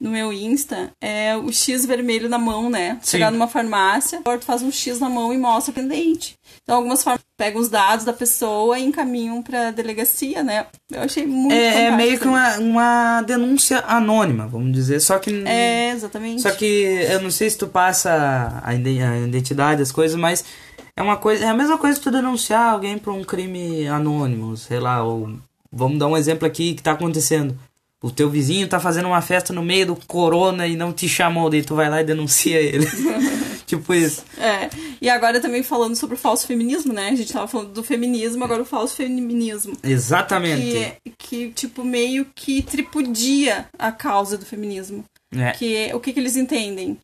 [0.00, 2.98] no meu Insta, é o X vermelho na mão, né?
[3.02, 3.18] Sim.
[3.18, 6.38] Chegar numa farmácia, tu faz um X na mão e mostra o pendente.
[6.62, 10.66] Então algumas farmácias pegam os dados da pessoa e encaminham pra delegacia, né?
[10.90, 15.00] Eu achei muito É, é meio que uma, uma denúncia anônima, vamos dizer.
[15.00, 15.44] Só que.
[15.46, 16.40] É, exatamente.
[16.40, 20.44] Só que eu não sei se tu passa a identidade, as coisas, mas
[20.96, 21.44] é uma coisa.
[21.44, 25.30] É a mesma coisa que tu denunciar alguém por um crime anônimo, sei lá, ou.
[25.72, 27.56] Vamos dar um exemplo aqui que tá acontecendo.
[28.02, 31.50] O teu vizinho tá fazendo uma festa no meio do corona e não te chamou,
[31.50, 32.86] daí tu vai lá e denuncia ele.
[33.66, 34.24] tipo isso.
[34.38, 34.70] É.
[35.02, 37.10] E agora também falando sobre o falso feminismo, né?
[37.10, 39.76] A gente tava falando do feminismo, agora o falso feminismo.
[39.82, 40.96] Exatamente.
[41.04, 45.04] que, que tipo meio que tripudia a causa do feminismo
[45.36, 45.52] É.
[45.52, 46.98] que o que, que eles entendem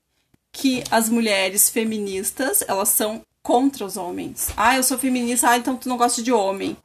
[0.53, 5.77] que as mulheres feministas elas são contra os homens ah eu sou feminista ah então
[5.77, 6.77] tu não gosta de homem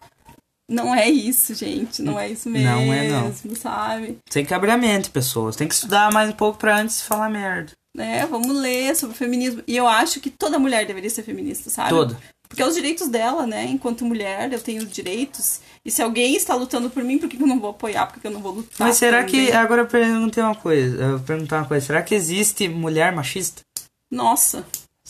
[0.71, 3.33] não é isso gente não é isso mesmo Não é, não.
[3.55, 5.55] sabe Tem que abrir a mente, pessoas.
[5.55, 7.71] Tem que estudar mais um pouco pra antes de falar merda.
[7.95, 11.69] né vamos ler sobre o feminismo e eu acho que toda mulher deveria ser feminista
[11.69, 12.17] sabe Toda.
[12.47, 16.35] porque é os direitos dela né enquanto mulher eu tenho os direitos e se alguém
[16.35, 18.53] está lutando por mim por que eu não vou apoiar por que eu não vou
[18.53, 19.51] lutar Mas será que.
[19.51, 20.95] Agora eu perguntei uma coisa.
[21.03, 21.85] Eu vou perguntar uma coisa.
[21.87, 23.63] Será que existe mulher machista?
[24.11, 24.63] Nossa,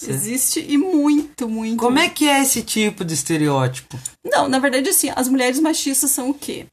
[0.10, 1.78] Existe e muito, muito.
[1.80, 4.00] Como é que é esse tipo de estereótipo?
[4.26, 6.66] Não, na verdade, assim, as mulheres machistas são o quê?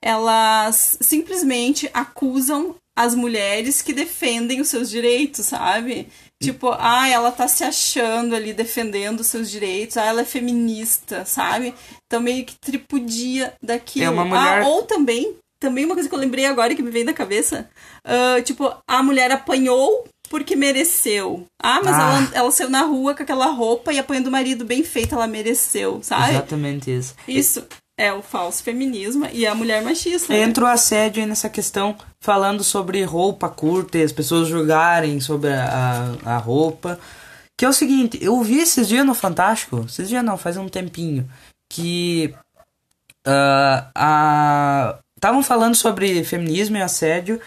[0.00, 6.08] Elas simplesmente acusam as mulheres que defendem os seus direitos, sabe?
[6.42, 11.24] Tipo, ah, ela tá se achando ali defendendo os seus direitos, ah, ela é feminista,
[11.24, 11.74] sabe?
[12.06, 14.04] Então meio que tripudia daquilo.
[14.06, 16.90] É uma mulher- Ah, ou também, também uma coisa que eu lembrei agora que me
[16.90, 17.68] veio da cabeça,
[18.04, 21.46] ah, tipo, a mulher apanhou porque mereceu.
[21.62, 22.16] Ah, mas Ah.
[22.16, 25.26] Ela, ela saiu na rua com aquela roupa e apanhando o marido bem feito, ela
[25.26, 26.30] mereceu, sabe?
[26.32, 27.14] Exatamente isso.
[27.26, 27.64] Isso
[27.96, 30.32] é o falso feminismo e a mulher machista.
[30.32, 30.42] né?
[30.42, 35.52] Entra o assédio aí nessa questão, falando sobre roupa curta e as pessoas julgarem sobre
[35.52, 36.98] a, a, a roupa.
[37.56, 40.68] Que é o seguinte, eu vi esses dias no Fantástico, esses dias não, faz um
[40.68, 41.30] tempinho,
[41.70, 42.34] que
[43.24, 47.40] ah, a estavam falando sobre feminismo e assédio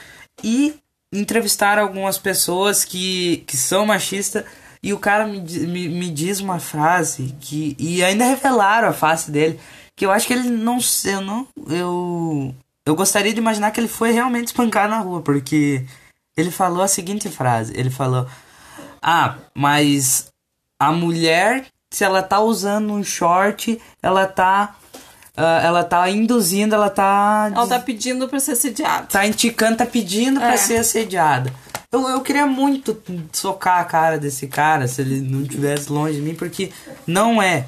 [0.44, 0.74] e
[1.12, 4.44] entrevistaram algumas pessoas que, que são machistas
[4.84, 9.32] e o cara me, me, me diz uma frase que e ainda revelaram a face
[9.32, 9.60] dele
[9.96, 13.88] que eu acho que ele não eu não eu eu gostaria de imaginar que ele
[13.88, 15.86] foi realmente espancar na rua porque
[16.38, 18.28] ele falou a seguinte frase, ele falou:
[19.02, 20.32] "Ah, mas
[20.80, 24.76] a mulher, se ela tá usando um short, ela tá
[25.38, 29.06] ah, ela tá induzindo, ela tá Ela tá pedindo pra ser assediada.
[29.08, 30.58] tá indicando, tá pedindo pra É.
[30.58, 31.54] ser assediada.
[31.92, 36.22] Eu, eu queria muito socar a cara desse cara se ele não estivesse longe de
[36.22, 36.70] mim, porque
[37.06, 37.66] não é.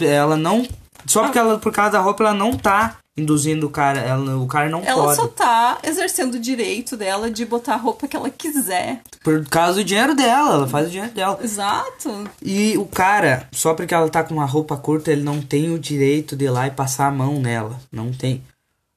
[0.00, 0.66] Ela não.
[1.06, 4.00] Só porque ela, por causa da roupa, ela não tá induzindo o cara.
[4.00, 5.16] Ela, o cara não Ela pode.
[5.16, 9.02] só tá exercendo o direito dela de botar a roupa que ela quiser.
[9.22, 11.38] Por causa do dinheiro dela, ela faz o dinheiro dela.
[11.42, 12.28] Exato.
[12.42, 15.78] E o cara, só porque ela tá com uma roupa curta, ele não tem o
[15.78, 17.80] direito de ir lá e passar a mão nela.
[17.90, 18.42] Não tem.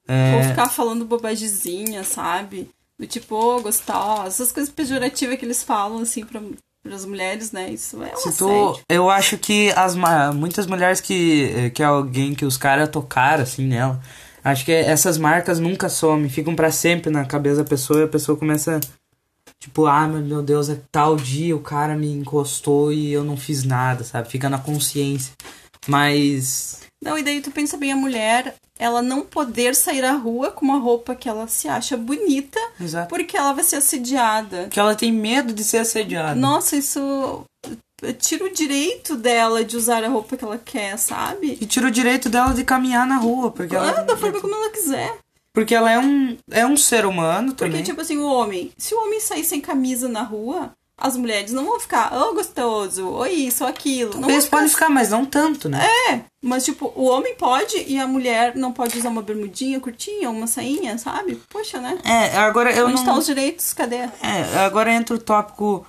[0.06, 2.70] É, Ou ficar falando bobagemzinha, sabe?
[2.98, 6.40] Do tipo, ô, gostosa, essas coisas pejorativas que eles falam, assim, pra,
[6.84, 7.70] as mulheres, né?
[7.70, 8.84] Isso é um assédio.
[8.88, 9.94] eu acho que as
[10.34, 14.00] muitas mulheres que que é alguém que os caras tocaram assim nela,
[14.42, 18.08] acho que essas marcas nunca somem, ficam pra sempre na cabeça da pessoa e a
[18.08, 18.80] pessoa começa
[19.60, 23.64] tipo, ah, meu Deus, é tal dia o cara me encostou e eu não fiz
[23.64, 24.28] nada, sabe?
[24.28, 25.34] Fica na consciência.
[25.86, 30.50] Mas Não, e daí tu pensa bem, a mulher, ela não poder sair à rua
[30.52, 33.08] com uma roupa que ela se acha bonita, exato.
[33.08, 34.62] porque ela vai ser assediada.
[34.64, 36.34] Porque ela tem medo de ser assediada.
[36.34, 37.44] Nossa, isso
[38.18, 41.58] tira o direito dela de usar a roupa que ela quer, sabe?
[41.60, 44.54] E tira o direito dela de caminhar na rua, porque ela Ah, da forma como
[44.54, 45.16] ela quiser.
[45.52, 47.82] porque ela é um é um ser humano Porque, também.
[47.82, 51.64] tipo assim, o homem, se o homem sair sem camisa na rua, as mulheres não
[51.64, 54.14] vão ficar, ô gostoso, ou isso, ou aquilo.
[54.14, 55.86] Não vão Eles ficar podem ficar, mas não tanto, né?
[56.10, 60.28] É, mas tipo, o homem pode e a mulher não pode usar uma bermudinha curtinha,
[60.28, 61.40] uma sainha, sabe?
[61.48, 61.98] Poxa, né?
[62.04, 63.72] É, agora eu Onde não estão os direitos?
[63.72, 63.96] Cadê?
[63.96, 65.86] É, agora entra o tópico.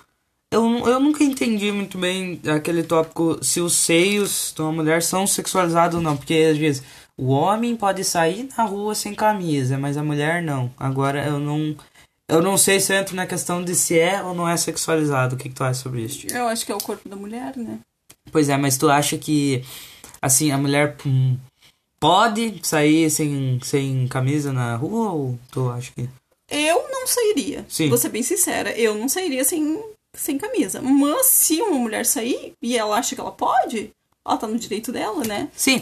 [0.52, 5.26] Eu, eu nunca entendi muito bem aquele tópico se os seios de uma mulher são
[5.28, 6.18] sexualizados ou não.
[6.18, 6.84] Porque às vezes
[7.16, 10.72] o homem pode sair na rua sem camisa, mas a mulher não.
[10.78, 11.76] Agora eu não.
[12.30, 15.36] Eu não sei se eu entro na questão de se é ou não é sexualizado.
[15.36, 16.28] O que, que tu acha sobre isso?
[16.32, 17.80] Eu acho que é o corpo da mulher, né?
[18.32, 19.64] Pois é, mas tu acha que
[20.22, 20.96] assim, a mulher
[22.00, 26.10] pode sair sem, sem camisa na rua ou tu acha que.
[26.50, 27.66] Eu não sairia.
[27.68, 27.90] Sim.
[27.90, 29.84] Vou ser bem sincera, eu não sairia sem,
[30.16, 30.82] sem camisa.
[30.82, 33.92] Mas se uma mulher sair e ela acha que ela pode,
[34.30, 35.50] ela tá no direito dela, né?
[35.56, 35.82] Sim,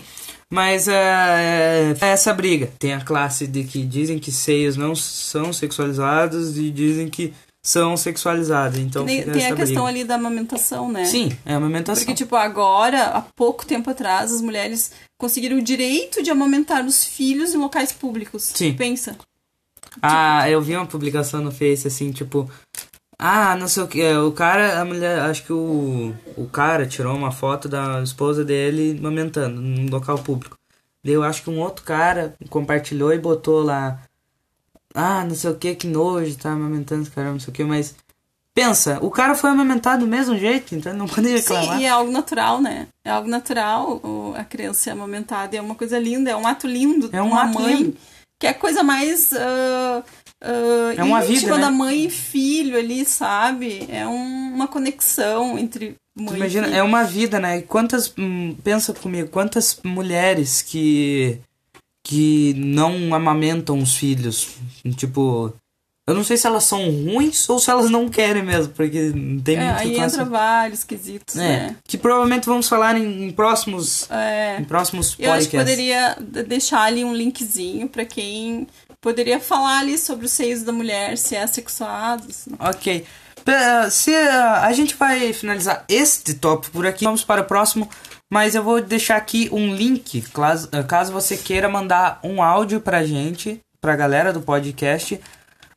[0.49, 2.71] mas é, é essa briga.
[2.79, 7.97] Tem a classe de que dizem que seios não são sexualizados e dizem que são
[7.97, 8.79] sexualizados.
[8.79, 9.99] Então Tem, tem a questão briga.
[9.99, 11.03] ali da amamentação, né?
[11.03, 12.05] Sim, é a amamentação.
[12.05, 17.03] Porque, tipo, agora, há pouco tempo atrás, as mulheres conseguiram o direito de amamentar os
[17.03, 18.51] filhos em locais públicos.
[18.55, 18.73] Sim.
[18.73, 19.17] Pensa.
[20.01, 22.49] Ah, eu vi uma publicação no Face assim, tipo.
[23.19, 24.13] Ah, não sei o que.
[24.13, 28.97] O cara, a mulher, acho que o, o cara tirou uma foto da esposa dele
[28.99, 30.55] amamentando num local público.
[31.03, 33.99] Daí eu acho que um outro cara compartilhou e botou lá.
[34.93, 37.63] Ah, não sei o que, que nojo, tá amamentando esse cara, não sei o que,
[37.63, 37.95] mas.
[38.53, 41.75] Pensa, o cara foi amamentado do mesmo jeito, então não pode reclamar.
[41.77, 42.87] Sim, e é algo natural, né?
[43.05, 45.55] É algo natural o- a criança ser amamentada.
[45.55, 47.09] É uma coisa linda, é um ato lindo.
[47.13, 47.75] É um uma ato mãe.
[47.75, 47.97] lindo.
[48.39, 49.31] Que é a coisa mais.
[49.33, 50.03] ah,
[50.41, 51.61] ah, É uma vida, né?
[51.61, 53.85] da mãe e filho ali, sabe?
[53.89, 56.79] É um- uma conexão entre mãe Imagina, e filho.
[56.79, 57.57] é uma vida, né?
[57.59, 58.13] E Quantas.
[58.17, 61.39] hum, pensa comigo, quantas mulheres que.
[62.03, 64.49] que não amamentam os filhos.
[64.95, 65.53] Tipo.
[66.09, 69.11] Eu não sei se elas são ruins ou se elas não querem mesmo, porque
[69.43, 71.75] tem É, muita aí entra vários quesitos, É, né?
[71.85, 74.09] que provavelmente vamos falar em, em próximos.
[74.09, 74.55] É.
[74.57, 75.51] Em próximos Eu acho podcasts.
[75.51, 76.15] que poderia
[76.47, 78.65] deixar ali um linkzinho pra quem
[79.01, 82.31] poderia falar ali sobre os seios da mulher, se é sexuado.
[82.31, 83.05] se- Ok.
[83.91, 87.89] Se uh, a gente vai finalizar este tópico por aqui, vamos para o próximo.
[88.29, 93.05] Mas eu vou deixar aqui um link, caso, caso você queira mandar um áudio pra
[93.05, 95.17] gente, pra galera do podcast,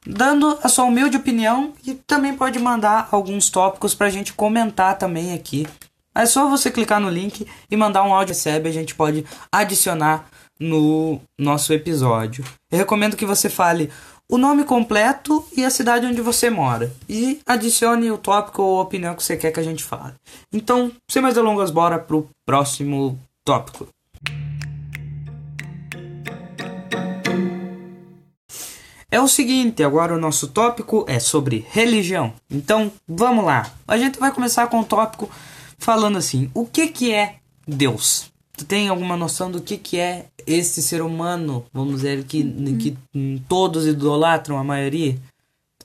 [0.04, 5.32] dando a sua humilde opinião e também pode mandar alguns tópicos pra gente comentar também
[5.32, 5.64] aqui.
[6.12, 10.26] É só você clicar no link e mandar um áudio recebe, a gente pode adicionar
[10.60, 12.44] no nosso episódio.
[12.70, 13.90] Eu recomendo que você fale
[14.28, 16.92] o nome completo e a cidade onde você mora.
[17.08, 20.14] E adicione o tópico ou a opinião que você quer que a gente fale.
[20.52, 23.88] Então, sem mais delongas, bora pro próximo tópico.
[29.12, 32.32] É o seguinte, agora o nosso tópico é sobre religião.
[32.48, 33.68] Então, vamos lá.
[33.88, 35.28] A gente vai começar com o tópico
[35.76, 38.30] falando assim: o que que é Deus?
[38.56, 42.42] Tu tem alguma noção do que que é esse ser humano, vamos dizer que
[42.78, 45.16] que hum, todos idolatram a maioria?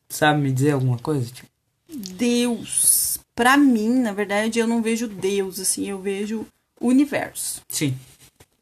[0.09, 1.31] Sabe me dizer alguma coisa?
[1.31, 1.49] Tipo,
[1.89, 3.19] Deus.
[3.33, 6.45] Pra mim, na verdade, eu não vejo Deus, assim, eu vejo
[6.79, 7.61] o universo.
[7.69, 7.95] sim.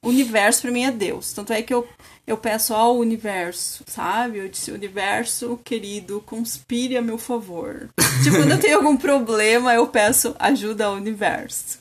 [0.01, 1.31] O universo pra mim é Deus.
[1.31, 1.87] Tanto é que eu,
[2.27, 4.37] eu peço ao universo, sabe?
[4.37, 7.89] Eu disse, universo, querido, conspire a meu favor.
[8.21, 11.77] tipo, quando eu tenho algum problema, eu peço ajuda ao universo.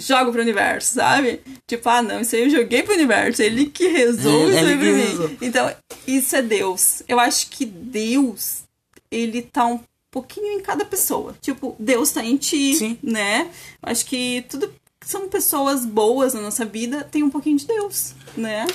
[0.00, 1.40] Jogo pro universo, sabe?
[1.66, 3.42] Tipo, ah, não, isso aí eu joguei pro universo.
[3.42, 4.92] Ele que resolve É, que mim.
[4.92, 5.38] resolve.
[5.42, 5.72] Então,
[6.06, 7.02] isso é Deus.
[7.06, 8.62] Eu acho que Deus,
[9.10, 9.78] ele tá um
[10.10, 11.34] pouquinho em cada pessoa.
[11.40, 12.98] Tipo, Deus tá em ti, Sim.
[13.02, 13.48] né?
[13.82, 14.72] Eu acho que tudo
[15.04, 18.66] são pessoas boas na nossa vida tem um pouquinho de Deus, né?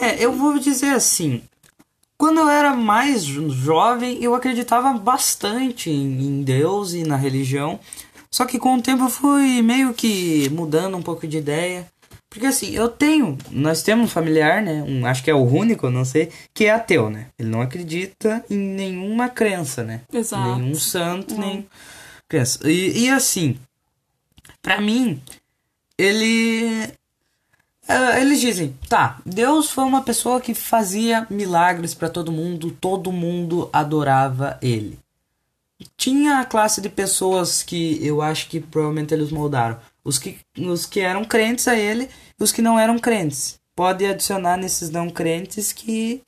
[0.00, 1.42] É, eu vou dizer assim.
[2.16, 7.80] Quando eu era mais jo- jovem, eu acreditava bastante em Deus e na religião.
[8.32, 11.86] Só que com o tempo eu fui meio que mudando um pouco de ideia.
[12.28, 14.84] Porque assim, eu tenho, nós temos um familiar, né?
[14.86, 17.26] Um, acho que é o único, não sei, que é ateu, né?
[17.36, 20.02] Ele não acredita em nenhuma crença, né?
[20.12, 20.58] Exato.
[20.60, 21.66] Nenhum santo, nem
[22.28, 22.60] crença.
[22.70, 23.58] E, e assim,
[24.62, 25.20] pra mim,
[25.98, 26.88] ele.
[27.88, 33.10] eh, Eles dizem, tá, Deus foi uma pessoa que fazia milagres pra todo mundo, todo
[33.10, 34.96] mundo adorava ele.
[35.96, 39.78] Tinha a classe de pessoas que eu acho que provavelmente eles moldaram.
[40.04, 43.58] Os que, os que eram crentes a ele e os que não eram crentes.
[43.74, 46.22] Pode adicionar nesses não crentes que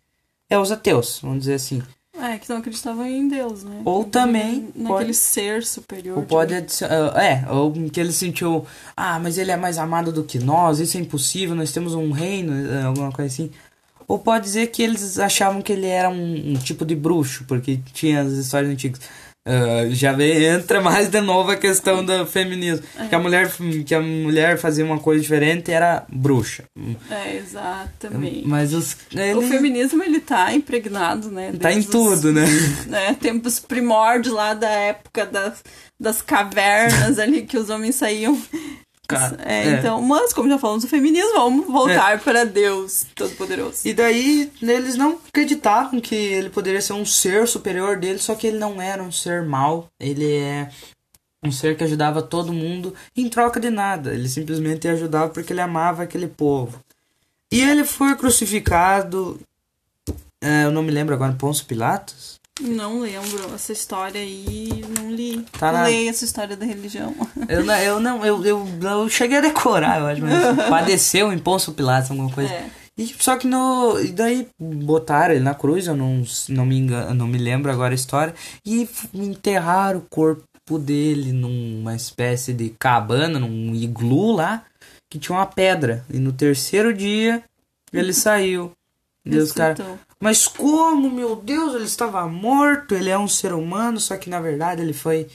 [0.48, 1.82] é os ateus, vamos dizer assim.
[2.18, 3.80] É, que não acreditavam em Deus, né?
[3.86, 6.18] Ou também Naquele pode- ser superior.
[6.18, 7.16] Ou pode adicionar.
[7.22, 8.66] É, ou que ele sentiu.
[8.94, 12.10] Ah, mas ele é mais amado do que nós, isso é impossível, nós temos um
[12.12, 13.50] reino, eh, alguma coisa assim.
[14.06, 17.80] Ou pode dizer que eles achavam que ele era um, um tipo de bruxo, porque
[17.94, 19.00] tinha as histórias antigas.
[19.44, 22.86] Ah, já vem, entra mais de novo a questão do feminismo.
[23.08, 23.50] Que, a mulher,
[23.84, 26.62] que a mulher fazia uma coisa diferente era bruxa.
[27.10, 28.46] É, exatamente.
[28.46, 28.96] Mas os.
[29.12, 31.52] Ele O feminismo, ele tá impregnado, né?
[31.60, 32.44] tá em desde os- tudo, né?
[32.86, 35.62] né, tempos primórdios lá da época das,
[36.00, 38.40] das cavernas ali que os homens saíam.
[39.06, 39.70] Cara, É, é.
[39.72, 43.86] Então, mas como já falamos do feminismo, vamos voltar para Deus Todo-Poderoso.
[43.86, 48.46] E daí eles não acreditavam que ele poderia ser um ser superior dele, só que
[48.46, 49.88] ele não era um ser mau.
[50.00, 50.70] Ele é
[51.42, 54.14] um ser que ajudava todo mundo em troca de nada.
[54.14, 56.78] Ele simplesmente ajudava porque ele amava aquele povo.
[57.50, 59.38] E ele foi crucificado.
[60.40, 62.40] é, eu não me lembro agora, Pôncio Pilatos?
[62.60, 65.42] Não lembro essa história aí, não li.
[65.58, 67.14] Tá na- Leia essa história da religião.
[67.48, 71.38] Eu não, eu não, eu, eu, eu cheguei a decorar, eu acho, mas padeceu em
[71.38, 72.52] Pôncio Pilatos, alguma coisa.
[72.52, 72.70] É.
[72.96, 73.98] E, só que no.
[73.98, 77.94] E daí botaram ele na cruz, eu não, não, me engano, não me lembro agora
[77.94, 78.34] a história.
[78.66, 84.62] E enterraram o corpo dele numa espécie de cabana, num iglu lá,
[85.10, 86.04] que tinha uma pedra.
[86.12, 87.42] E no terceiro dia
[87.90, 88.72] ele saiu.
[89.24, 89.78] E os caras.
[89.78, 90.11] Ressuscitou.
[90.22, 94.40] Mas como, meu Deus, ele estava morto, ele é um ser humano, só que na
[94.40, 95.26] verdade ele foi.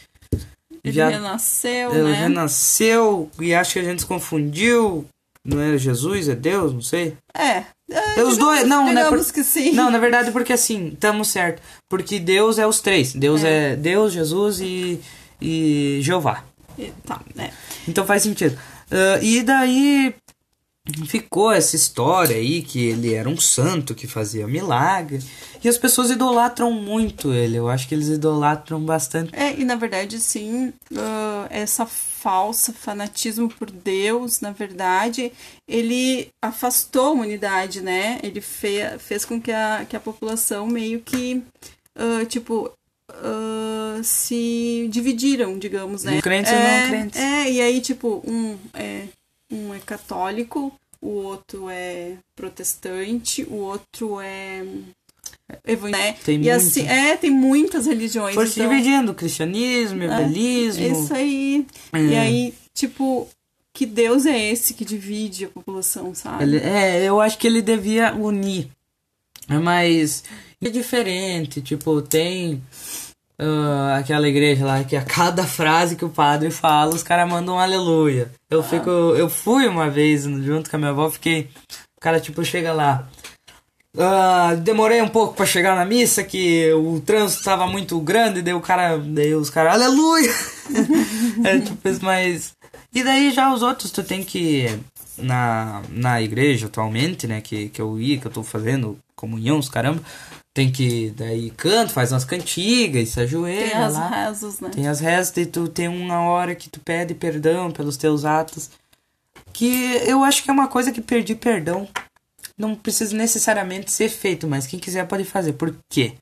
[0.82, 2.13] Ele já- renasceu, ele né?
[2.13, 5.06] renasceu e acho que a gente se confundiu.
[5.43, 7.15] Não era Jesus, é Deus, não sei.
[7.34, 7.63] É.
[7.91, 9.04] é, É os dois, não, né?
[9.04, 9.71] digamos por- que sim.
[9.73, 11.62] Não, na verdade, porque assim, estamos certo.
[11.89, 13.13] Porque Deus é os três.
[13.13, 15.00] Deus é, Deus, Jesus e,
[15.41, 16.43] e Jeová.
[16.78, 17.52] E- Tá, né?
[17.88, 18.58] Então faz sentido.
[18.91, 20.15] Ah, e daí
[21.08, 25.19] ficou essa história aí que ele era um santo que fazia milagre.
[25.63, 27.58] E as pessoas idolatram muito ele.
[27.58, 29.36] Eu acho que eles idolatram bastante.
[29.36, 35.32] É, e na verdade, sim, ah, essa falsa fanatismo por Deus, na verdade,
[35.67, 38.19] ele afastou a humanidade, né?
[38.23, 41.43] Ele fe fez com que a, que a população meio que,
[41.95, 42.71] ah, tipo,
[43.12, 46.21] ah, se dividiram, digamos, né?
[46.21, 47.19] Crentes é, não crentes.
[47.19, 49.08] É, e aí, tipo, um é,
[49.51, 54.63] um é católico, o outro é protestante, o outro é
[55.65, 56.23] evangélico.
[56.23, 58.36] Tem e assim, é, tem muitas religiões.
[58.36, 60.83] Foi se então- dividindo, cristianismo, evangelismo.
[60.83, 61.65] é Isso aí.
[61.93, 62.01] É.
[62.01, 63.27] E aí, tipo,
[63.73, 66.43] que Deus é esse que divide a população, sabe?
[66.43, 68.69] Ele- é, eu acho que ele devia unir.
[69.63, 70.23] Mas
[70.62, 72.62] é diferente, tipo, tem
[73.39, 77.56] ah, aquela igreja lá que a cada frase que o padre fala, os caras mandam
[77.56, 78.32] um aleluia.
[78.50, 78.89] Eu fico.
[78.89, 81.50] Eu fui uma vez junto com a minha avó, fiquei.
[81.95, 83.08] O cara, tipo, chega lá.
[83.97, 88.54] Ah, demorei um pouco pra chegar na missa, que o trânsito tava muito grande, daí
[88.54, 88.97] o cara.
[88.97, 90.34] Daí os caras, aleluia!
[91.45, 92.54] é tipo mas.
[92.93, 94.80] E daí já os outros tu tem que.
[95.17, 99.67] Na, na igreja atualmente, né, que, que eu ia, que eu tô fazendo comunhão, os
[99.67, 100.00] caramba,
[100.57, 101.11] tem que.
[101.11, 104.07] Daí canto, faz umas cantigas, se ajoelha Tem as lá.
[104.07, 104.69] rezas, né?
[104.69, 108.71] Tem as rezas e tu tem uma hora que tu pede perdão pelos teus atos.
[109.53, 111.87] Que eu acho que é uma coisa que pedir perdão
[112.57, 115.53] não precisa necessariamente ser feito, mas quem quiser pode fazer.
[115.53, 116.15] Por quê?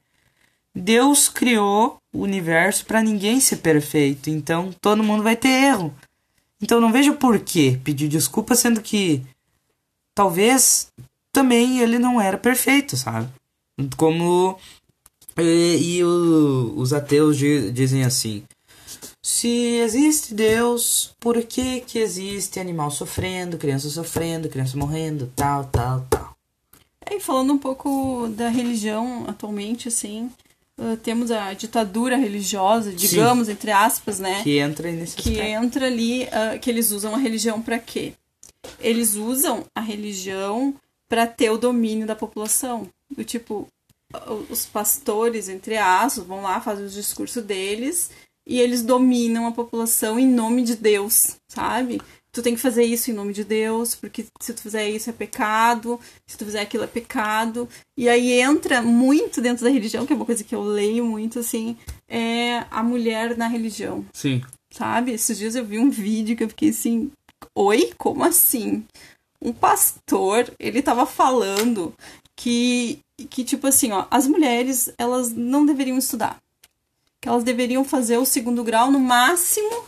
[0.76, 5.94] Deus criou o universo para ninguém ser perfeito, então todo mundo vai ter erro.
[6.62, 9.22] Então não vejo por que pedir desculpa, sendo que
[10.14, 10.92] talvez
[11.32, 13.30] também ele não era perfeito, sabe?
[13.98, 14.58] Como
[15.38, 18.44] e, e o- os ateus di- dizem assim:
[19.22, 19.48] se
[19.78, 26.36] existe Deus, por que que existe animal sofrendo, criança sofrendo, criança morrendo, tal, tal, tal?
[27.06, 30.32] É, E falando um pouco da religião atualmente, assim,
[30.80, 34.42] ah, temos a ditadura religiosa, digamos, entre aspas, né?
[34.42, 35.66] Que entra aí nesse que aspecto.
[35.66, 38.14] entra ali, ah, que eles usam a religião pra quê?
[38.80, 40.74] Eles usam a religião
[41.10, 42.88] pra ter o domínio da população.
[43.10, 43.68] Do tipo,
[44.50, 48.12] os pastores, entre aspas, vão lá, fazem os discursos deles
[48.48, 52.00] e eles dominam a população em nome de Deus, sabe?
[52.36, 55.14] tu tem que fazer isso em nome de Deus, porque se tu fizer isso é
[55.14, 55.98] pecado,
[56.28, 57.68] se tu fizer aquilo é pecado.
[57.98, 61.40] E aí entra muito dentro da religião, que é uma coisa que eu leio muito,
[61.40, 61.78] assim,
[62.10, 64.44] é a mulher na religião, Sim.
[64.70, 65.14] sabe?
[65.14, 67.10] Esses dias eu vi um vídeo que eu fiquei assim,
[67.58, 68.84] oi, como assim?
[69.42, 71.94] Um pastor, ele tava falando
[72.36, 76.38] que, que tipo assim, ó, as mulheres, elas não deveriam estudar.
[77.22, 79.84] Que elas deveriam fazer o segundo grau no máximo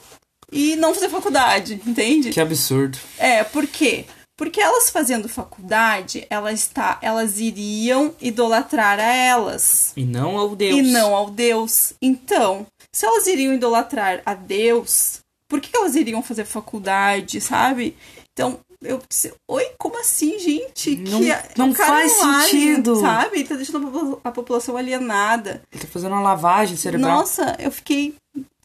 [0.52, 2.32] e não fazer faculdade, entende?
[2.32, 2.98] Que absurdo.
[3.18, 4.06] É, por quê?
[4.38, 10.78] Porque elas fazendo faculdade, elas, tá, elas iriam idolatrar a elas E não ao Deus.
[10.78, 11.94] e não ao Deus.
[12.02, 15.20] Então, se elas iriam idolatrar a Deus,
[15.50, 17.98] por que elas iriam fazer faculdade, sabe?
[18.32, 19.02] Então, eu
[19.48, 20.96] oi, como assim, gente?
[20.98, 22.44] Não- que não faz é alien,
[22.76, 22.96] sentido.
[23.02, 23.44] sabe?
[23.44, 25.62] Tá deixando a popula- a população alienada.
[25.72, 27.20] Ele tá fazendo uma lavagem cerebral.
[27.20, 28.16] Nossa, eu fiquei.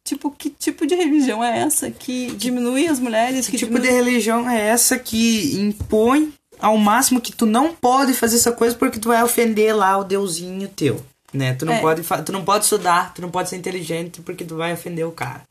[0.04, 1.90] Tipo, que tipo de religião é essa?
[1.90, 3.46] Que diminui as mulheres?
[3.46, 4.04] Que Que, tipo de diminui...
[4.04, 8.98] religião é essa que impõe ao máximo que tu não pode fazer essa coisa porque
[8.98, 11.00] tu vai ofender lá o deusinho teu,
[11.32, 11.54] né?
[11.54, 11.80] Tu não É.
[11.80, 15.12] pode tu não pode estudar, tu não pode ser inteligente porque tu vai ofender o
[15.12, 15.42] cara.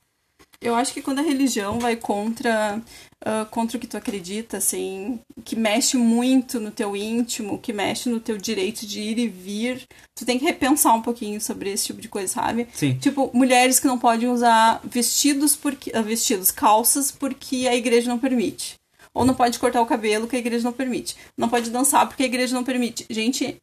[0.62, 2.80] Eu acho que quando a religião vai contra,
[3.24, 8.10] ah, contra o que tu acredita, assim, que mexe muito no teu íntimo, que mexe
[8.10, 11.86] no teu direito de ir e vir, tu tem que repensar um pouquinho sobre esse
[11.86, 12.68] tipo de coisa, sabe?
[12.74, 12.96] Sim.
[12.96, 18.18] Tipo, mulheres que não podem usar vestidos porque ah, vestidos, calças porque a igreja não
[18.18, 18.76] permite.
[19.14, 21.16] Ou não pode cortar o cabelo que a igreja não permite.
[21.38, 23.06] Não pode dançar porque a igreja não permite.
[23.10, 23.58] Gente,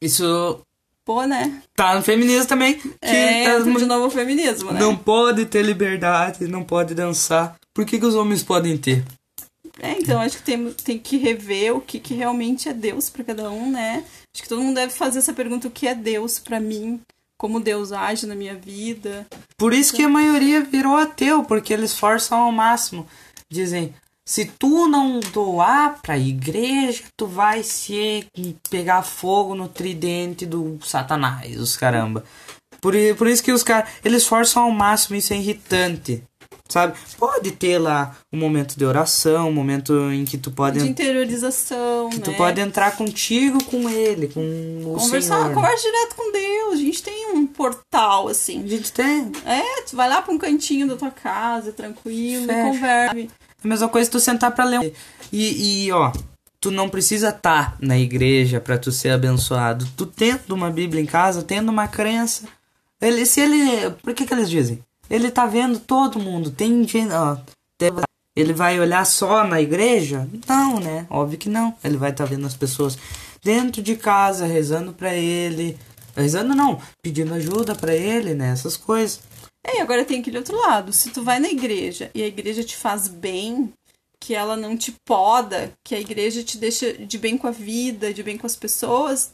[0.00, 0.60] Isso
[1.04, 1.60] pô, né?
[1.74, 4.80] tá no feminismo também, que É, entra de novo o feminismo, né?
[4.80, 7.56] não pode ter liberdade, não pode dançar.
[7.74, 9.04] Por que, que os homens podem ter?
[9.80, 13.24] É, então acho que tem, tem que rever o que, que realmente é Deus pra
[13.24, 14.04] cada um, né?
[14.32, 17.00] Acho que todo mundo deve fazer essa pergunta: o que é Deus pra mim?
[17.36, 19.26] Como Deus age na minha vida?
[19.58, 23.06] Por isso que a maioria virou ateu, porque eles forçam ao máximo.
[23.50, 23.92] Dizem,
[24.24, 28.26] se tu não doar pra igreja, tu vai se
[28.70, 32.24] pegar fogo no tridente do satanás, os caramba.
[32.80, 36.22] Por, por isso que os caras, eles forçam ao máximo, isso é irritante.
[36.68, 36.94] Sabe?
[37.18, 42.08] Pode ter lá um momento de oração, um momento em que tu pode, De interiorização,
[42.08, 42.22] que né?
[42.24, 44.40] tu pode entrar contigo, com ele, com
[44.86, 45.54] o Conversar, Senhor.
[45.54, 46.72] conversa direto com Deus.
[46.74, 48.66] A gente tem um portal, A assim.
[48.66, 49.30] gente tem.
[49.44, 52.62] É, tu vai lá pra um cantinho da tua casa, tranquilo, Fecha.
[52.62, 53.28] conversa.
[53.62, 54.80] A mesma coisa tu sentar pra ler.
[54.80, 54.90] um-
[55.30, 56.12] E, e ó,
[56.60, 59.86] tu não precisa estar na igreja pra tu ser abençoado.
[59.96, 62.44] Tu tendo uma Bíblia em casa, tendo uma crença.
[63.00, 63.90] Ele, se ele.
[64.02, 64.82] Por que que eles dizem?
[65.08, 66.50] Ele tá vendo todo mundo.
[66.50, 67.08] Tem gente.
[67.12, 67.36] Ó,
[68.36, 70.28] ele vai olhar só na igreja?
[70.48, 71.06] Não, né?
[71.08, 71.74] Óbvio que não.
[71.84, 72.98] Ele vai estar vendo as pessoas
[73.42, 75.78] dentro de casa, rezando pra ele.
[76.16, 78.50] Rezando não, pedindo ajuda pra ele, né?
[78.50, 79.20] Essas coisas.
[79.64, 80.92] É, agora tem aquele outro lado.
[80.92, 83.72] Se tu vai na igreja e a igreja te faz bem,
[84.26, 88.12] que ela não te poda, que a igreja te deixa de bem com a vida,
[88.14, 89.30] de bem com as pessoas,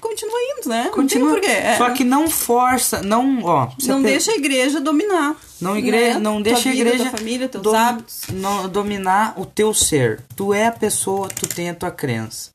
[0.00, 0.88] continua indo, né?
[0.94, 1.32] Continua.
[1.34, 1.50] Não tem.
[1.50, 1.76] É.
[1.76, 3.68] Só que não força, não, ó.
[3.86, 5.36] não a pe- deixa a igreja dominar.
[5.60, 5.90] Não, igre...
[5.90, 6.18] né?
[6.18, 8.22] não Tua deixa a vida, igreja Tua família, teus dom- hábitos.
[8.32, 10.22] no- dominar o teu ser.
[10.34, 12.50] Tu é a pessoa, tu tem a tua crença.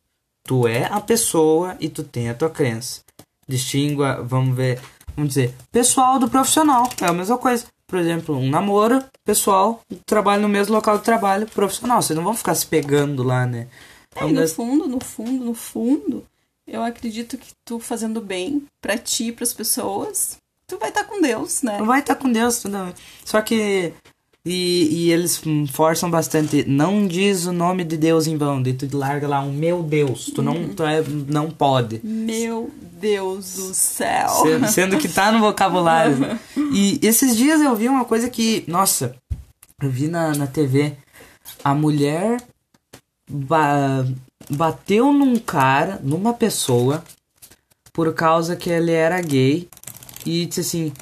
[0.47, 3.01] Tu é a pessoa e tu tem a tua crença.
[3.47, 4.79] Distingua, vamos ver,
[5.15, 6.89] vamos dizer, pessoal do profissional.
[6.99, 7.65] É a mesma coisa.
[7.87, 12.01] Por exemplo, um namoro, pessoal, trabalha no mesmo local de trabalho, profissional.
[12.01, 13.67] Vocês não vão ficar se pegando lá, né?
[14.15, 16.25] É no fundo, no fundo, no fundo,
[16.65, 21.21] eu acredito que tu fazendo bem pra ti e pras pessoas, tu vai estar com
[21.21, 21.81] Deus, né?
[21.83, 22.93] Vai estar com Deus, tudo.
[23.23, 23.93] Só que.
[24.45, 25.41] E, e eles
[25.71, 26.63] forçam bastante.
[26.67, 28.61] Não diz o nome de Deus em vão.
[28.61, 30.25] Daí tu larga lá um meu Deus.
[30.25, 31.99] Tu não, tu é, não pode.
[32.03, 32.69] Meu
[33.01, 34.29] Deus do céu.
[34.29, 36.17] Se- Sendo que tá no vocabulário.
[36.71, 38.63] E esses dias eu vi uma coisa que.
[38.67, 39.15] Nossa,
[39.81, 40.93] eu vi na, na TV.
[41.63, 42.41] A mulher
[43.29, 44.05] ba-
[44.49, 47.03] bateu num cara, numa pessoa,
[47.93, 49.67] por causa que ele era gay.
[50.25, 50.93] E disse assim: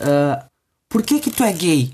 [0.00, 0.44] ah,
[0.88, 1.90] Por que que tu é gay?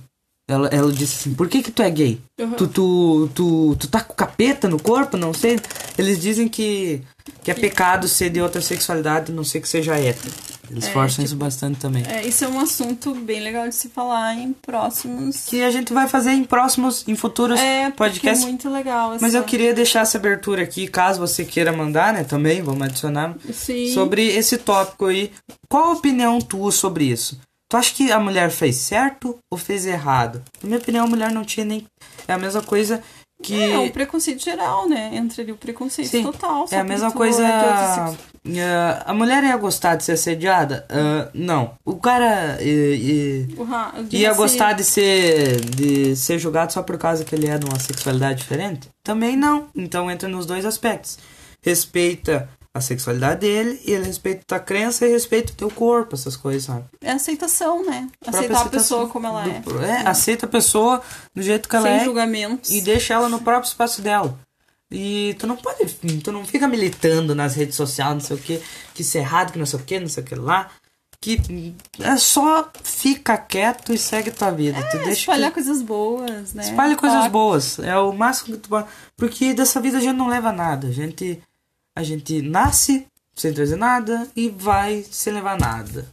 [0.51, 2.21] Ela, ela disse assim: Por que que tu é gay?
[2.39, 2.51] Uhum.
[2.53, 5.17] Tu, tu, tu, tu tá com capeta no corpo?
[5.17, 5.59] Não sei.
[5.97, 7.03] Eles dizem que,
[7.45, 10.33] que é pecado ser de outra sexualidade, não sei que seja hétero.
[10.71, 12.05] Eles É, forçam tipo, isso bastante também.
[12.07, 15.45] É, isso é um assunto bem legal de se falar em próximos.
[15.47, 18.45] Que a gente vai fazer em próximos, em futuros É, porque podcasts.
[18.45, 19.17] é muito legal.
[19.21, 22.23] Mas eu essa- queria deixar essa abertura aqui, caso você queira mandar, né?
[22.23, 23.35] Também, vamos adicionar.
[23.53, 23.93] Sim.
[23.93, 25.33] Sobre esse tópico aí.
[25.69, 27.39] Qual a opinião tua sobre isso?
[27.71, 30.43] Tu acha que a mulher fez certo ou fez errado?
[30.61, 31.87] Na minha opinião, a mulher não tinha nem.
[32.27, 33.01] É a mesma coisa
[33.41, 35.11] que É um preconceito geral, né?
[35.15, 36.67] Entra ali o preconceito Sim, total.
[36.71, 37.47] é a mesma coisa.
[37.47, 38.19] é sexo.
[38.45, 40.85] eh, a mulher ia gostar de ser assediada?
[40.91, 41.75] Ah, não.
[41.85, 43.63] O cara eh, eh, O
[44.11, 44.35] ia racismo.
[44.35, 48.41] gostar de ser de ser julgado só por causa que ele é de uma sexualidade
[48.41, 48.89] diferente?
[49.05, 49.69] Também não.
[49.77, 51.19] Então entra nos dois aspectos.
[51.63, 56.15] Respeita a sexualidade dele e ele respeita a tua crença e respeita o teu corpo,
[56.15, 56.85] essas coisas, sabe?
[57.01, 58.09] É aceitação, né?
[58.25, 59.59] Aceitar a pessoa como ela é.
[59.61, 60.07] do- é.
[60.07, 61.03] aceita a pessoa
[61.35, 62.71] do jeito que ela Sem é julgamentos.
[62.71, 64.39] e deixa ela no próprio espaço dela.
[64.93, 65.85] E tu não pode,
[66.23, 68.61] tu não fica militando nas redes sociais, não sei o que,
[68.95, 70.69] que isso é errado, que não sei o que, não sei o que lá.
[71.23, 74.81] Que é só fica quieto e segue tua vida.
[74.91, 75.55] tu É, deixa espalhar que...
[75.55, 76.63] coisas boas, né?
[76.65, 77.79] Espalhe coisas boas.
[77.81, 78.89] É o máximo que tu pode.
[79.19, 80.89] Porque dessa vida a gente não leva nada.
[80.89, 81.41] A gente,
[81.97, 86.07] a gente nasce sem trazer nada e vai sem levar nada.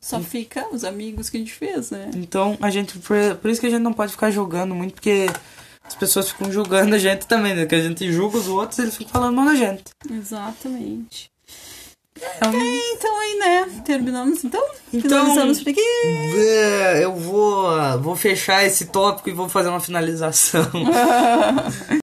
[0.00, 2.10] Só fica os amigos que a gente fez, né?
[2.16, 2.98] Então, a gente.
[2.98, 5.26] Por, por isso que a gente não pode ficar julgando muito, porque
[5.84, 7.66] as pessoas ficam julgando a gente também, né?
[7.66, 9.84] Que a gente julga os outros eles ficam falando mal da gente.
[10.10, 11.30] Exatamente.
[12.44, 13.82] Um- É, então aí, né?
[13.84, 14.62] Terminamos então?
[14.92, 15.80] Então- Finalizamos por aqui.
[15.80, 17.70] É, Eu vou,
[18.00, 20.66] vou fechar esse tópico e vou fazer uma finalização.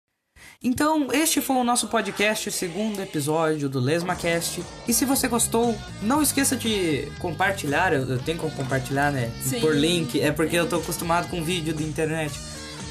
[0.64, 4.64] Então, este foi o nosso podcast, o segundo episódio do LesmaCast.
[4.88, 7.94] E se você gostou, não esqueça de compartilhar.
[7.94, 9.32] Eu, eu tenho como compartilhar, né?
[9.40, 9.60] Sim.
[9.60, 12.34] Por link, é porque eu tô acostumado com vídeo da internet.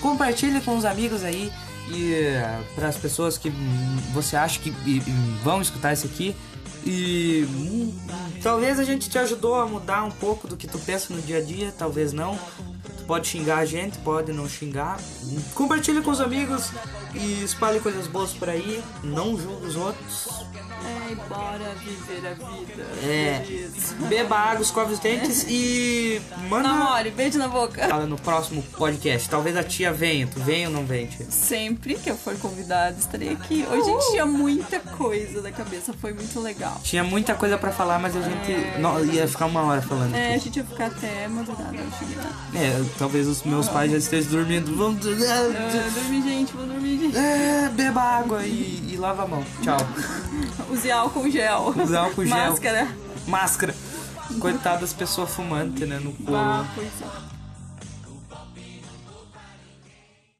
[0.01, 1.53] Compartilhe com os amigos aí
[1.91, 2.15] e
[2.77, 3.51] para as pessoas que
[4.13, 4.71] você acha que
[5.43, 6.37] vão escutar isso aqui.
[6.85, 7.45] E
[8.45, 11.39] talvez a gente te ajudou a mudar um pouco do que tu pensa no dia
[11.39, 12.39] a dia, talvez não.
[13.07, 14.99] Pode xingar a gente, pode não xingar.
[15.55, 16.71] Compartilhe com os amigos
[17.15, 18.83] e espalhe coisas boas por aí.
[19.03, 20.46] Não julgue os outros.
[20.85, 22.83] É, e bora viver a vida.
[23.03, 23.45] É.
[24.09, 27.89] Beba água, escove os dentes e manda Namore, beijo na boca.
[27.89, 29.29] fala no próximo podcast.
[29.29, 30.27] Talvez a tia venha.
[30.27, 31.27] Tu vem ou não vem, tia?
[31.31, 33.67] Sempre que eu for convidada, estarei aqui.
[33.71, 36.81] Hoje a gente tinha muita coisa na cabeça, foi muito legal.
[36.83, 40.15] Tinha muita coisa pra falar, mas a gente não, ia ficar uma hora falando.
[40.15, 41.77] É, a gente ia ficar até madrugada?
[42.55, 44.75] É, talvez os meus pais já estejam dormindo.
[44.77, 45.07] Vamos.
[45.07, 47.17] Ah, dormir, gente, vou dormir, gente.
[47.17, 49.45] É, beba água e, e lava a mão.
[49.63, 49.77] Tchau.
[50.71, 51.75] Use álcool gel.
[51.77, 52.37] Use álcool gel.
[52.37, 52.89] Máscara.
[53.27, 53.75] Máscara.
[54.41, 55.99] Coitado das pessoas fumantes, né?
[56.03, 56.69] No Ah, colo.
[56.75, 57.36] pois é.